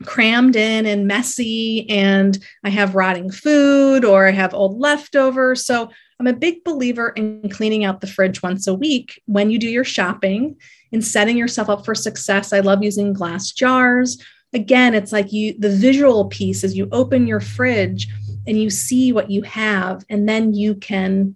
crammed 0.04 0.56
in 0.56 0.86
and 0.86 1.08
messy 1.08 1.90
and 1.90 2.38
I 2.64 2.70
have 2.70 2.96
rotting 2.96 3.32
food 3.32 4.06
or 4.06 4.28
I 4.28 4.32
have 4.32 4.54
old 4.54 4.80
leftovers. 4.80 5.66
So 5.66 5.90
I'm 6.20 6.28
a 6.28 6.34
big 6.34 6.64
believer 6.64 7.10
in 7.10 7.50
cleaning 7.50 7.84
out 7.84 8.02
the 8.02 8.08
fridge 8.08 8.42
once 8.42 8.68
a 8.68 8.74
week 8.74 9.22
when 9.26 9.50
you 9.50 9.60
do 9.60 9.70
your 9.70 9.84
shopping 9.84 10.56
and 10.92 11.04
setting 11.04 11.38
yourself 11.38 11.70
up 11.70 11.86
for 11.86 11.96
success. 11.96 12.54
I 12.54 12.60
love 12.60 12.84
using 12.84 13.14
glass 13.14 13.52
jars. 13.52 14.24
Again, 14.54 14.94
it's 14.94 15.12
like 15.12 15.34
you 15.34 15.58
the 15.58 15.70
visual 15.70 16.26
piece 16.26 16.64
is 16.64 16.78
you 16.78 16.88
open 16.92 17.28
your 17.28 17.40
fridge 17.40 18.08
and 18.46 18.62
you 18.62 18.70
see 18.70 19.12
what 19.12 19.32
you 19.32 19.42
have 19.42 20.06
and 20.10 20.30
then 20.30 20.54
you 20.54 20.76
can 20.76 21.36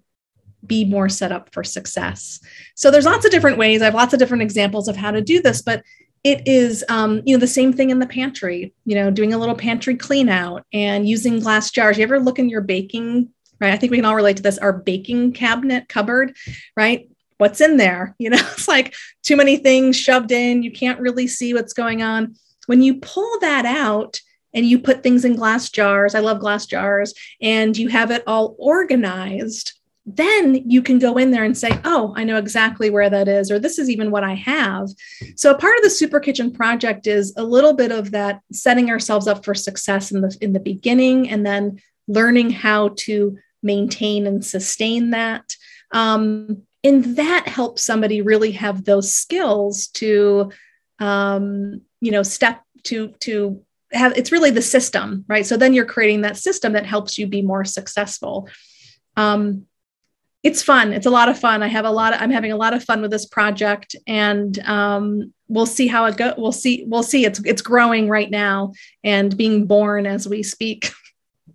be 0.66 0.84
more 0.84 1.08
set 1.08 1.32
up 1.32 1.52
for 1.52 1.64
success. 1.64 2.40
So 2.74 2.90
there's 2.90 3.06
lots 3.06 3.24
of 3.24 3.30
different 3.30 3.58
ways. 3.58 3.82
I 3.82 3.86
have 3.86 3.94
lots 3.94 4.12
of 4.12 4.18
different 4.18 4.42
examples 4.42 4.88
of 4.88 4.96
how 4.96 5.10
to 5.10 5.20
do 5.20 5.40
this, 5.40 5.62
but 5.62 5.82
it 6.24 6.46
is 6.46 6.84
um, 6.88 7.22
you 7.24 7.36
know 7.36 7.40
the 7.40 7.46
same 7.46 7.72
thing 7.72 7.90
in 7.90 7.98
the 7.98 8.06
pantry 8.06 8.74
you 8.84 8.94
know 8.94 9.10
doing 9.10 9.32
a 9.32 9.38
little 9.38 9.54
pantry 9.54 9.96
clean 9.96 10.28
out 10.28 10.64
and 10.72 11.08
using 11.08 11.40
glass 11.40 11.70
jars. 11.70 11.98
You 11.98 12.04
ever 12.04 12.20
look 12.20 12.38
in 12.38 12.48
your 12.48 12.60
baking 12.60 13.30
right? 13.60 13.72
I 13.72 13.76
think 13.76 13.90
we 13.90 13.98
can 13.98 14.04
all 14.04 14.14
relate 14.14 14.36
to 14.36 14.42
this 14.42 14.58
our 14.58 14.72
baking 14.72 15.32
cabinet 15.32 15.88
cupboard 15.88 16.36
right? 16.76 17.08
What's 17.38 17.60
in 17.60 17.76
there? 17.76 18.14
You 18.18 18.30
know 18.30 18.38
it's 18.52 18.68
like 18.68 18.94
too 19.22 19.36
many 19.36 19.56
things 19.56 19.96
shoved 19.96 20.32
in. 20.32 20.62
You 20.62 20.72
can't 20.72 21.00
really 21.00 21.26
see 21.26 21.54
what's 21.54 21.72
going 21.72 22.02
on. 22.02 22.34
When 22.66 22.82
you 22.82 22.96
pull 22.96 23.38
that 23.40 23.64
out 23.64 24.20
and 24.54 24.66
you 24.66 24.78
put 24.78 25.02
things 25.02 25.24
in 25.24 25.36
glass 25.36 25.68
jars 25.68 26.14
i 26.14 26.20
love 26.20 26.40
glass 26.40 26.66
jars 26.66 27.12
and 27.40 27.76
you 27.76 27.88
have 27.88 28.10
it 28.10 28.22
all 28.26 28.56
organized 28.58 29.77
then 30.16 30.62
you 30.68 30.82
can 30.82 30.98
go 30.98 31.18
in 31.18 31.30
there 31.30 31.44
and 31.44 31.56
say, 31.56 31.70
oh, 31.84 32.14
I 32.16 32.24
know 32.24 32.38
exactly 32.38 32.88
where 32.88 33.10
that 33.10 33.28
is, 33.28 33.50
or 33.50 33.58
this 33.58 33.78
is 33.78 33.90
even 33.90 34.10
what 34.10 34.24
I 34.24 34.34
have. 34.34 34.88
So 35.36 35.50
a 35.50 35.58
part 35.58 35.76
of 35.76 35.82
the 35.82 35.90
Super 35.90 36.18
Kitchen 36.18 36.50
project 36.50 37.06
is 37.06 37.34
a 37.36 37.42
little 37.42 37.74
bit 37.74 37.92
of 37.92 38.10
that 38.12 38.40
setting 38.52 38.90
ourselves 38.90 39.28
up 39.28 39.44
for 39.44 39.54
success 39.54 40.10
in 40.10 40.22
the 40.22 40.36
in 40.40 40.52
the 40.52 40.60
beginning 40.60 41.28
and 41.30 41.44
then 41.44 41.80
learning 42.06 42.50
how 42.50 42.90
to 42.96 43.36
maintain 43.62 44.26
and 44.26 44.44
sustain 44.44 45.10
that. 45.10 45.54
Um, 45.92 46.62
and 46.82 47.16
that 47.16 47.46
helps 47.46 47.82
somebody 47.82 48.22
really 48.22 48.52
have 48.52 48.84
those 48.84 49.14
skills 49.14 49.88
to, 49.88 50.52
um, 51.00 51.82
you 52.00 52.12
know, 52.12 52.22
step 52.22 52.62
to 52.84 53.08
to 53.20 53.62
have. 53.92 54.16
It's 54.16 54.32
really 54.32 54.50
the 54.50 54.62
system, 54.62 55.24
right? 55.28 55.44
So 55.44 55.56
then 55.56 55.74
you're 55.74 55.84
creating 55.84 56.22
that 56.22 56.36
system 56.36 56.72
that 56.72 56.86
helps 56.86 57.18
you 57.18 57.26
be 57.26 57.42
more 57.42 57.64
successful. 57.64 58.48
Um, 59.16 59.66
it's 60.48 60.62
fun. 60.62 60.94
It's 60.94 61.04
a 61.04 61.10
lot 61.10 61.28
of 61.28 61.38
fun. 61.38 61.62
I 61.62 61.66
have 61.68 61.84
a 61.84 61.90
lot. 61.90 62.14
Of, 62.14 62.22
I'm 62.22 62.30
having 62.30 62.52
a 62.52 62.56
lot 62.56 62.72
of 62.72 62.82
fun 62.82 63.02
with 63.02 63.10
this 63.10 63.26
project, 63.26 63.94
and 64.06 64.58
um, 64.60 65.34
we'll 65.46 65.66
see 65.66 65.86
how 65.86 66.06
it 66.06 66.16
go. 66.16 66.32
We'll 66.38 66.52
see. 66.52 66.84
We'll 66.86 67.02
see. 67.02 67.26
It's 67.26 67.40
it's 67.44 67.60
growing 67.60 68.08
right 68.08 68.30
now 68.30 68.72
and 69.04 69.36
being 69.36 69.66
born 69.66 70.06
as 70.06 70.26
we 70.26 70.42
speak. 70.42 70.90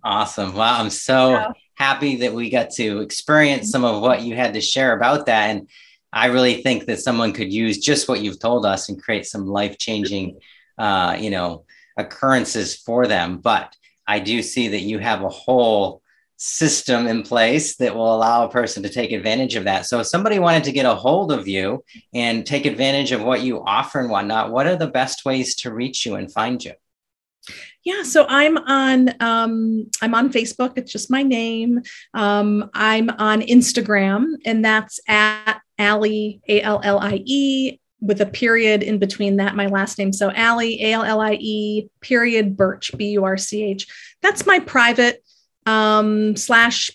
Awesome! 0.06 0.54
Wow, 0.54 0.80
I'm 0.80 0.90
so 0.90 1.30
yeah. 1.30 1.52
happy 1.76 2.16
that 2.16 2.34
we 2.34 2.50
got 2.50 2.68
to 2.72 3.00
experience 3.00 3.70
some 3.70 3.86
of 3.86 4.02
what 4.02 4.20
you 4.20 4.36
had 4.36 4.52
to 4.52 4.60
share 4.60 4.94
about 4.94 5.24
that, 5.26 5.48
and 5.48 5.66
I 6.12 6.26
really 6.26 6.60
think 6.60 6.84
that 6.86 7.00
someone 7.00 7.32
could 7.32 7.50
use 7.50 7.78
just 7.78 8.06
what 8.06 8.20
you've 8.20 8.38
told 8.38 8.66
us 8.66 8.90
and 8.90 9.02
create 9.02 9.24
some 9.24 9.46
life 9.46 9.78
changing, 9.78 10.40
uh, 10.76 11.16
you 11.18 11.30
know, 11.30 11.64
occurrences 11.96 12.76
for 12.76 13.06
them. 13.06 13.38
But 13.38 13.74
I 14.06 14.18
do 14.18 14.42
see 14.42 14.68
that 14.68 14.80
you 14.80 14.98
have 14.98 15.22
a 15.22 15.30
whole 15.30 16.02
system 16.36 17.06
in 17.06 17.22
place 17.22 17.76
that 17.76 17.94
will 17.94 18.14
allow 18.14 18.44
a 18.44 18.50
person 18.50 18.82
to 18.82 18.88
take 18.88 19.12
advantage 19.12 19.54
of 19.54 19.64
that. 19.64 19.86
So 19.86 20.00
if 20.00 20.06
somebody 20.06 20.38
wanted 20.38 20.64
to 20.64 20.72
get 20.72 20.86
a 20.86 20.94
hold 20.94 21.32
of 21.32 21.46
you 21.46 21.84
and 22.12 22.44
take 22.44 22.66
advantage 22.66 23.12
of 23.12 23.22
what 23.22 23.42
you 23.42 23.62
offer 23.64 24.00
and 24.00 24.10
whatnot, 24.10 24.50
what 24.50 24.66
are 24.66 24.76
the 24.76 24.88
best 24.88 25.24
ways 25.24 25.54
to 25.56 25.72
reach 25.72 26.04
you 26.04 26.16
and 26.16 26.32
find 26.32 26.64
you? 26.64 26.72
Yeah, 27.84 28.02
so 28.02 28.24
I'm 28.28 28.56
on 28.56 29.10
um, 29.20 29.90
I'm 30.00 30.14
on 30.14 30.32
Facebook. 30.32 30.72
It's 30.76 30.90
just 30.90 31.10
my 31.10 31.22
name. 31.22 31.82
Um, 32.14 32.70
I'm 32.72 33.10
on 33.10 33.42
Instagram, 33.42 34.36
and 34.46 34.64
that's 34.64 35.00
at 35.06 35.60
Allie 35.78 36.40
A 36.48 36.62
L 36.62 36.80
L 36.82 36.98
I 36.98 37.20
E 37.26 37.78
with 38.00 38.22
a 38.22 38.26
period 38.26 38.82
in 38.82 38.98
between 38.98 39.36
that. 39.36 39.54
My 39.54 39.66
last 39.66 39.98
name, 39.98 40.14
so 40.14 40.30
Allie 40.30 40.82
A 40.82 40.92
L 40.92 41.02
L 41.04 41.20
I 41.20 41.32
E 41.34 41.88
period 42.00 42.56
Burch, 42.56 42.90
B 42.96 43.10
U 43.10 43.24
R 43.24 43.36
C 43.36 43.62
H. 43.62 43.86
That's 44.22 44.46
my 44.46 44.60
private 44.60 45.22
um, 45.66 46.36
slash 46.36 46.90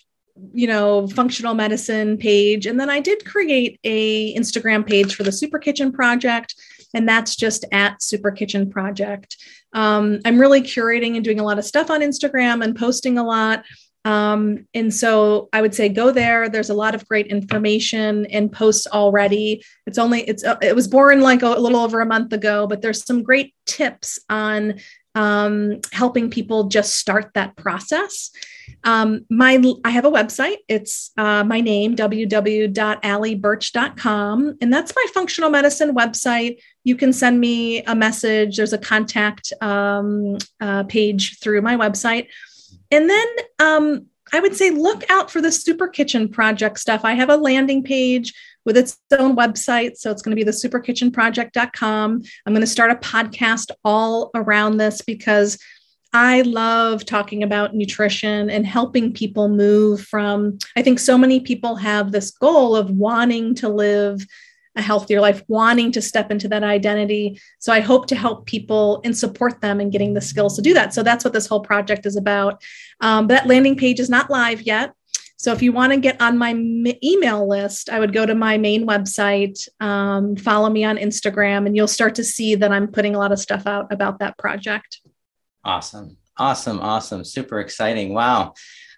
you 0.52 0.66
know 0.66 1.06
functional 1.08 1.54
medicine 1.54 2.16
page 2.16 2.64
and 2.64 2.80
then 2.80 2.88
i 2.88 2.98
did 2.98 3.22
create 3.26 3.78
a 3.84 4.34
instagram 4.36 4.86
page 4.86 5.14
for 5.14 5.22
the 5.22 5.32
super 5.32 5.58
kitchen 5.58 5.92
project 5.92 6.54
and 6.94 7.06
that's 7.06 7.36
just 7.36 7.66
at 7.72 8.00
super 8.02 8.30
kitchen 8.30 8.70
project 8.70 9.36
um, 9.74 10.18
i'm 10.24 10.38
really 10.38 10.62
curating 10.62 11.16
and 11.16 11.24
doing 11.24 11.40
a 11.40 11.44
lot 11.44 11.58
of 11.58 11.64
stuff 11.64 11.90
on 11.90 12.00
instagram 12.00 12.64
and 12.64 12.74
posting 12.74 13.18
a 13.18 13.22
lot 13.22 13.64
um, 14.04 14.66
and 14.72 14.92
so 14.92 15.48
I 15.52 15.60
would 15.60 15.74
say 15.74 15.88
go 15.88 16.10
there. 16.10 16.48
There's 16.48 16.70
a 16.70 16.74
lot 16.74 16.94
of 16.94 17.06
great 17.06 17.26
information 17.26 18.24
and 18.26 18.50
posts 18.50 18.86
already. 18.86 19.62
It's 19.86 19.98
only 19.98 20.22
it's 20.22 20.42
uh, 20.42 20.56
it 20.62 20.74
was 20.74 20.88
born 20.88 21.20
like 21.20 21.42
a, 21.42 21.48
a, 21.48 21.60
little 21.60 21.80
over 21.80 22.00
a 22.00 22.06
month 22.06 22.32
ago, 22.32 22.66
but 22.66 22.80
there's 22.80 23.04
some 23.04 23.22
great 23.22 23.54
tips 23.66 24.18
on 24.30 24.80
um, 25.14 25.80
helping 25.92 26.30
people 26.30 26.64
just 26.64 26.96
start 26.96 27.30
that 27.34 27.54
process. 27.56 28.30
Um, 28.84 29.26
my 29.28 29.60
I 29.84 29.90
have 29.90 30.04
a 30.04 30.10
website. 30.10 30.58
It's 30.68 31.10
uh, 31.16 31.42
my 31.44 31.60
name 31.60 31.94
www.allieburch.com, 31.96 34.58
and 34.60 34.72
that's 34.72 34.94
my 34.94 35.06
functional 35.12 35.50
medicine 35.50 35.92
website. 35.94 36.58
You 36.84 36.94
can 36.96 37.12
send 37.12 37.40
me 37.40 37.82
a 37.82 37.94
message. 37.94 38.56
There's 38.56 38.72
a 38.72 38.78
contact 38.78 39.52
um, 39.60 40.38
uh, 40.60 40.84
page 40.84 41.40
through 41.40 41.60
my 41.62 41.76
website, 41.76 42.28
and 42.90 43.10
then 43.10 43.26
um, 43.58 44.06
I 44.32 44.40
would 44.40 44.56
say 44.56 44.70
look 44.70 45.08
out 45.10 45.30
for 45.30 45.40
the 45.40 45.52
Super 45.52 45.88
Kitchen 45.88 46.28
project 46.28 46.78
stuff. 46.78 47.04
I 47.04 47.14
have 47.14 47.30
a 47.30 47.36
landing 47.36 47.82
page 47.82 48.32
with 48.64 48.76
its 48.76 48.98
own 49.18 49.36
website. 49.36 49.96
So 49.96 50.10
it's 50.10 50.22
going 50.22 50.36
to 50.36 50.36
be 50.36 50.44
the 50.44 50.50
superkitchenproject.com. 50.50 52.22
I'm 52.46 52.52
going 52.52 52.60
to 52.60 52.66
start 52.66 52.90
a 52.90 52.96
podcast 52.96 53.70
all 53.84 54.30
around 54.34 54.76
this 54.76 55.02
because 55.02 55.58
I 56.12 56.42
love 56.42 57.04
talking 57.04 57.42
about 57.42 57.74
nutrition 57.74 58.50
and 58.50 58.66
helping 58.66 59.12
people 59.12 59.48
move 59.48 60.02
from. 60.02 60.58
I 60.76 60.82
think 60.82 60.98
so 60.98 61.16
many 61.16 61.40
people 61.40 61.76
have 61.76 62.10
this 62.10 62.32
goal 62.32 62.74
of 62.74 62.90
wanting 62.90 63.54
to 63.56 63.68
live 63.68 64.26
a 64.76 64.82
healthier 64.82 65.20
life, 65.20 65.42
wanting 65.48 65.92
to 65.92 66.02
step 66.02 66.30
into 66.30 66.48
that 66.48 66.62
identity. 66.62 67.40
So 67.58 67.72
I 67.72 67.80
hope 67.80 68.06
to 68.06 68.16
help 68.16 68.46
people 68.46 69.00
and 69.04 69.16
support 69.16 69.60
them 69.60 69.80
in 69.80 69.90
getting 69.90 70.14
the 70.14 70.20
skills 70.20 70.56
to 70.56 70.62
do 70.62 70.74
that. 70.74 70.94
So 70.94 71.02
that's 71.02 71.24
what 71.24 71.32
this 71.32 71.46
whole 71.46 71.60
project 71.60 72.06
is 72.06 72.16
about. 72.16 72.62
Um, 73.00 73.26
but 73.26 73.34
that 73.34 73.46
landing 73.46 73.76
page 73.76 74.00
is 74.00 74.10
not 74.10 74.30
live 74.30 74.62
yet. 74.62 74.92
So 75.40 75.52
if 75.52 75.62
you 75.62 75.72
want 75.72 75.94
to 75.94 75.98
get 75.98 76.20
on 76.20 76.36
my 76.36 76.50
email 77.02 77.48
list, 77.48 77.88
I 77.88 77.98
would 77.98 78.12
go 78.12 78.26
to 78.26 78.34
my 78.34 78.58
main 78.58 78.86
website, 78.86 79.66
um, 79.80 80.36
follow 80.36 80.68
me 80.68 80.84
on 80.84 80.98
Instagram, 80.98 81.64
and 81.64 81.74
you'll 81.74 81.88
start 81.88 82.16
to 82.16 82.24
see 82.24 82.56
that 82.56 82.70
I'm 82.70 82.88
putting 82.88 83.14
a 83.14 83.18
lot 83.18 83.32
of 83.32 83.38
stuff 83.38 83.66
out 83.66 83.90
about 83.90 84.18
that 84.18 84.36
project. 84.36 85.00
Awesome. 85.64 86.18
Awesome. 86.36 86.78
Awesome. 86.80 87.24
Super 87.24 87.58
exciting. 87.60 88.12
Wow. 88.12 88.52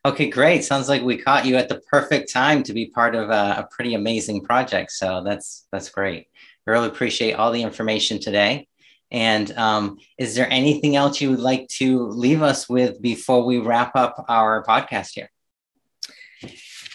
Okay, 0.05 0.29
great. 0.29 0.65
Sounds 0.65 0.89
like 0.89 1.03
we 1.03 1.17
caught 1.17 1.47
you 1.47 1.55
at 1.55 1.69
the 1.69 1.81
perfect 1.89 2.33
time 2.33 2.65
to 2.65 2.73
be 2.73 2.87
part 2.87 3.15
of 3.15 3.31
a, 3.31 3.59
a 3.59 3.69
pretty 3.71 3.95
amazing 3.95 4.43
project. 4.43 4.91
So 4.91 5.23
that's 5.25 5.69
that's 5.71 5.91
great. 5.91 6.27
I 6.67 6.73
really 6.73 6.89
appreciate 6.89 7.35
all 7.35 7.53
the 7.53 7.63
information 7.63 8.19
today. 8.19 8.67
And 9.13 9.57
um, 9.57 9.97
is 10.19 10.35
there 10.35 10.51
anything 10.51 10.97
else 10.97 11.21
you 11.21 11.31
would 11.31 11.39
like 11.39 11.69
to 11.79 12.09
leave 12.09 12.43
us 12.43 12.69
with 12.69 13.01
before 13.01 13.45
we 13.45 13.59
wrap 13.59 13.95
up 13.95 14.25
our 14.29 14.65
podcast 14.65 15.13
here? 15.15 15.31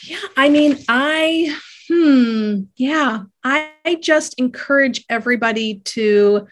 Yeah, 0.08 0.20
I 0.38 0.48
mean, 0.48 0.78
I 0.88 1.58
hmm, 1.90 2.62
yeah, 2.78 3.24
I, 3.44 3.72
I 3.86 3.96
just 3.96 4.36
encourage 4.40 5.04
everybody 5.10 5.80
to, 5.86 6.48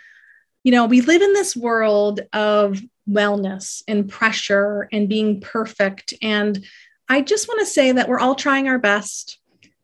you 0.63 0.71
know, 0.71 0.85
we 0.85 1.01
live 1.01 1.21
in 1.21 1.31
this 1.33 1.55
world 1.55 2.19
of 2.33 2.81
wellness 3.09 3.81
and 3.87 4.09
pressure 4.09 4.89
and 4.91 5.07
being 5.07 5.39
perfect. 5.39 6.13
And 6.21 6.65
I 7.07 7.21
just 7.21 7.47
want 7.47 7.61
to 7.61 7.65
say 7.65 7.93
that 7.93 8.09
we're 8.09 8.19
all 8.19 8.35
trying 8.35 8.67
our 8.67 8.79
best, 8.79 9.39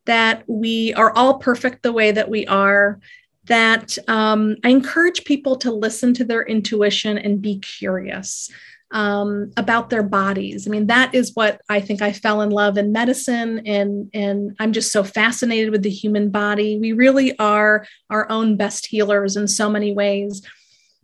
that 0.05 0.43
we 0.47 0.93
are 0.95 1.11
all 1.15 1.37
perfect 1.37 1.83
the 1.83 1.93
way 1.93 2.11
that 2.11 2.29
we 2.29 2.47
are, 2.47 2.99
that 3.45 3.97
um, 4.09 4.57
I 4.65 4.69
encourage 4.69 5.23
people 5.23 5.55
to 5.57 5.71
listen 5.71 6.13
to 6.15 6.25
their 6.25 6.43
intuition 6.43 7.17
and 7.17 7.41
be 7.41 7.59
curious. 7.59 8.49
Um, 8.93 9.53
about 9.55 9.89
their 9.89 10.03
bodies. 10.03 10.67
I 10.67 10.69
mean, 10.69 10.87
that 10.87 11.15
is 11.15 11.31
what 11.33 11.61
I 11.69 11.79
think 11.79 12.01
I 12.01 12.11
fell 12.11 12.41
in 12.41 12.49
love 12.49 12.77
in 12.77 12.91
medicine, 12.91 13.61
and 13.65 14.09
and 14.13 14.53
I'm 14.59 14.73
just 14.73 14.91
so 14.91 15.01
fascinated 15.01 15.71
with 15.71 15.81
the 15.81 15.89
human 15.89 16.29
body. 16.29 16.77
We 16.77 16.91
really 16.91 17.39
are 17.39 17.85
our 18.09 18.29
own 18.29 18.57
best 18.57 18.87
healers 18.87 19.37
in 19.37 19.47
so 19.47 19.69
many 19.69 19.93
ways. 19.93 20.41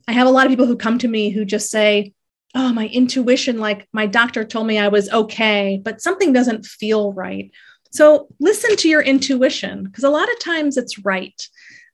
I 0.08 0.14
have 0.14 0.28
a 0.28 0.32
lot 0.32 0.46
of 0.46 0.52
people 0.52 0.66
who 0.66 0.78
come 0.78 0.98
to 1.00 1.08
me 1.08 1.30
who 1.30 1.46
just 1.46 1.70
say, 1.70 2.14
Oh, 2.56 2.74
my 2.74 2.88
intuition, 2.88 3.60
like 3.60 3.88
my 3.92 4.06
doctor 4.06 4.44
told 4.44 4.68
me 4.68 4.80
I 4.80 4.88
was 4.88 5.10
okay, 5.10 5.80
but 5.84 6.02
something 6.02 6.34
doesn't 6.34 6.66
feel 6.66 7.14
right. 7.14 7.52
So 7.92 8.28
listen 8.40 8.76
to 8.78 8.90
your 8.90 9.02
intuition 9.02 9.84
because 9.84 10.04
a 10.04 10.10
lot 10.10 10.32
of 10.32 10.40
times 10.40 10.78
it's 10.78 11.00
right. 11.00 11.48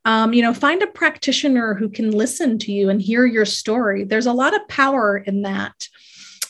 Um, 0.06 0.34
you 0.34 0.42
know, 0.42 0.54
find 0.54 0.82
a 0.84 0.88
practitioner 0.88 1.74
who 1.76 1.88
can 1.88 2.12
listen 2.12 2.60
to 2.60 2.72
you 2.72 2.90
and 2.90 3.02
hear 3.02 3.26
your 3.26 3.46
story. 3.46 4.04
There's 4.04 4.26
a 4.26 4.34
lot 4.34 4.54
of 4.54 4.68
power 4.68 5.18
in 5.18 5.44
that. 5.44 5.88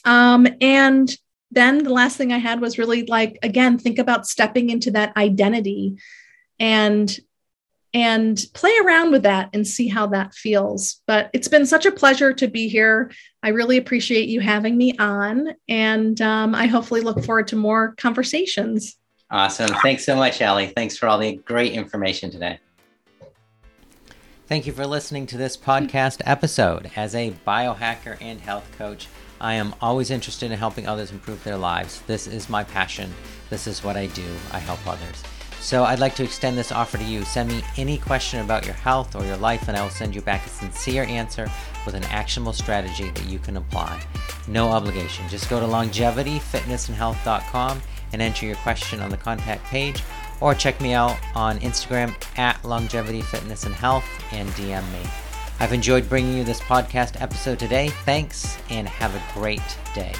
Um, 0.06 0.48
and 0.60 1.16
then 1.52 1.84
the 1.84 1.94
last 1.94 2.18
thing 2.18 2.34
I 2.34 2.40
had 2.40 2.62
was 2.62 2.80
really 2.80 3.06
like, 3.06 3.38
again, 3.44 3.78
think 3.78 4.00
about 4.00 4.28
stepping 4.28 4.70
into 4.70 4.92
that 4.92 5.16
identity 5.16 5.98
and 6.60 7.20
and 7.96 8.44
play 8.56 8.76
around 8.84 9.12
with 9.12 9.22
that 9.22 9.50
and 9.54 9.68
see 9.68 9.88
how 9.88 10.08
that 10.08 10.34
feels. 10.34 11.02
But 11.06 11.30
it's 11.32 11.48
been 11.48 11.68
such 11.68 11.86
a 11.86 11.92
pleasure 11.92 12.34
to 12.34 12.48
be 12.48 12.68
here. 12.68 13.12
I 13.44 13.50
really 13.50 13.78
appreciate 13.78 14.30
you 14.30 14.40
having 14.40 14.76
me 14.76 14.98
on, 14.98 15.54
and 15.70 16.20
um, 16.20 16.56
I 16.56 16.66
hopefully 16.66 17.02
look 17.02 17.24
forward 17.24 17.48
to 17.50 17.56
more 17.56 17.94
conversations. 17.98 18.98
Awesome. 19.30 19.70
Thanks 19.84 20.06
so 20.06 20.16
much, 20.16 20.42
Allie. 20.42 20.68
Thanks 20.76 20.98
for 20.98 21.08
all 21.08 21.20
the 21.20 21.36
great 21.36 21.74
information 21.74 22.32
today. 22.32 22.60
Thank 24.46 24.68
you 24.68 24.74
for 24.74 24.86
listening 24.86 25.26
to 25.28 25.38
this 25.38 25.56
podcast 25.56 26.22
episode. 26.26 26.92
As 26.98 27.16
a 27.16 27.32
biohacker 27.48 28.18
and 28.20 28.42
health 28.42 28.70
coach, 28.78 29.08
I 29.40 29.54
am 29.54 29.74
always 29.80 30.12
interested 30.12 30.52
in 30.52 30.58
helping 30.58 30.86
others 30.86 31.12
improve 31.12 31.42
their 31.46 31.56
lives. 31.56 32.02
This 32.08 32.28
is 32.28 32.50
my 32.50 32.66
passion. 32.66 33.14
This 33.50 33.68
is 33.68 33.86
what 33.86 33.96
I 33.96 34.08
do. 34.08 34.26
I 34.52 34.60
help 34.60 34.86
others. 34.86 35.24
So 35.62 35.86
I'd 35.86 36.00
like 36.00 36.16
to 36.16 36.26
extend 36.26 36.58
this 36.58 36.74
offer 36.74 36.98
to 36.98 37.04
you. 37.06 37.24
Send 37.24 37.48
me 37.48 37.64
any 37.78 37.98
question 37.98 38.42
about 38.42 38.66
your 38.66 38.76
health 38.76 39.16
or 39.16 39.24
your 39.24 39.38
life, 39.38 39.70
and 39.70 39.78
I 39.78 39.82
will 39.82 39.90
send 39.90 40.14
you 40.14 40.22
back 40.22 40.46
a 40.46 40.50
sincere 40.50 41.04
answer 41.04 41.50
with 41.86 41.96
an 41.96 42.04
actionable 42.06 42.52
strategy 42.52 43.12
that 43.12 43.26
you 43.26 43.40
can 43.40 43.56
apply. 43.56 44.04
No 44.50 44.68
obligation. 44.68 45.26
Just 45.30 45.50
go 45.50 45.62
to 45.62 45.66
longevityfitnessandhealth.com 45.66 47.82
and 48.12 48.22
enter 48.22 48.46
your 48.46 48.58
question 48.58 49.00
on 49.00 49.10
the 49.10 49.16
contact 49.16 49.64
page, 49.68 50.04
or 50.44 50.54
check 50.54 50.80
me 50.82 50.94
out 50.94 51.18
on 51.36 51.58
Instagram 51.60 52.14
at 52.38 52.64
longevity 52.66 53.22
fitness 53.22 53.64
and 53.64 53.74
health 53.74 54.06
and 54.34 54.50
DM 54.50 54.84
me. 54.92 55.10
I've 55.62 55.72
enjoyed 55.72 56.10
bringing 56.10 56.38
you 56.38 56.44
this 56.44 56.60
podcast 56.60 57.20
episode 57.22 57.60
today. 57.60 57.90
Thanks, 58.04 58.58
and 58.70 58.88
have 58.88 59.16
a 59.16 59.40
great 59.40 59.62
day. 59.96 60.14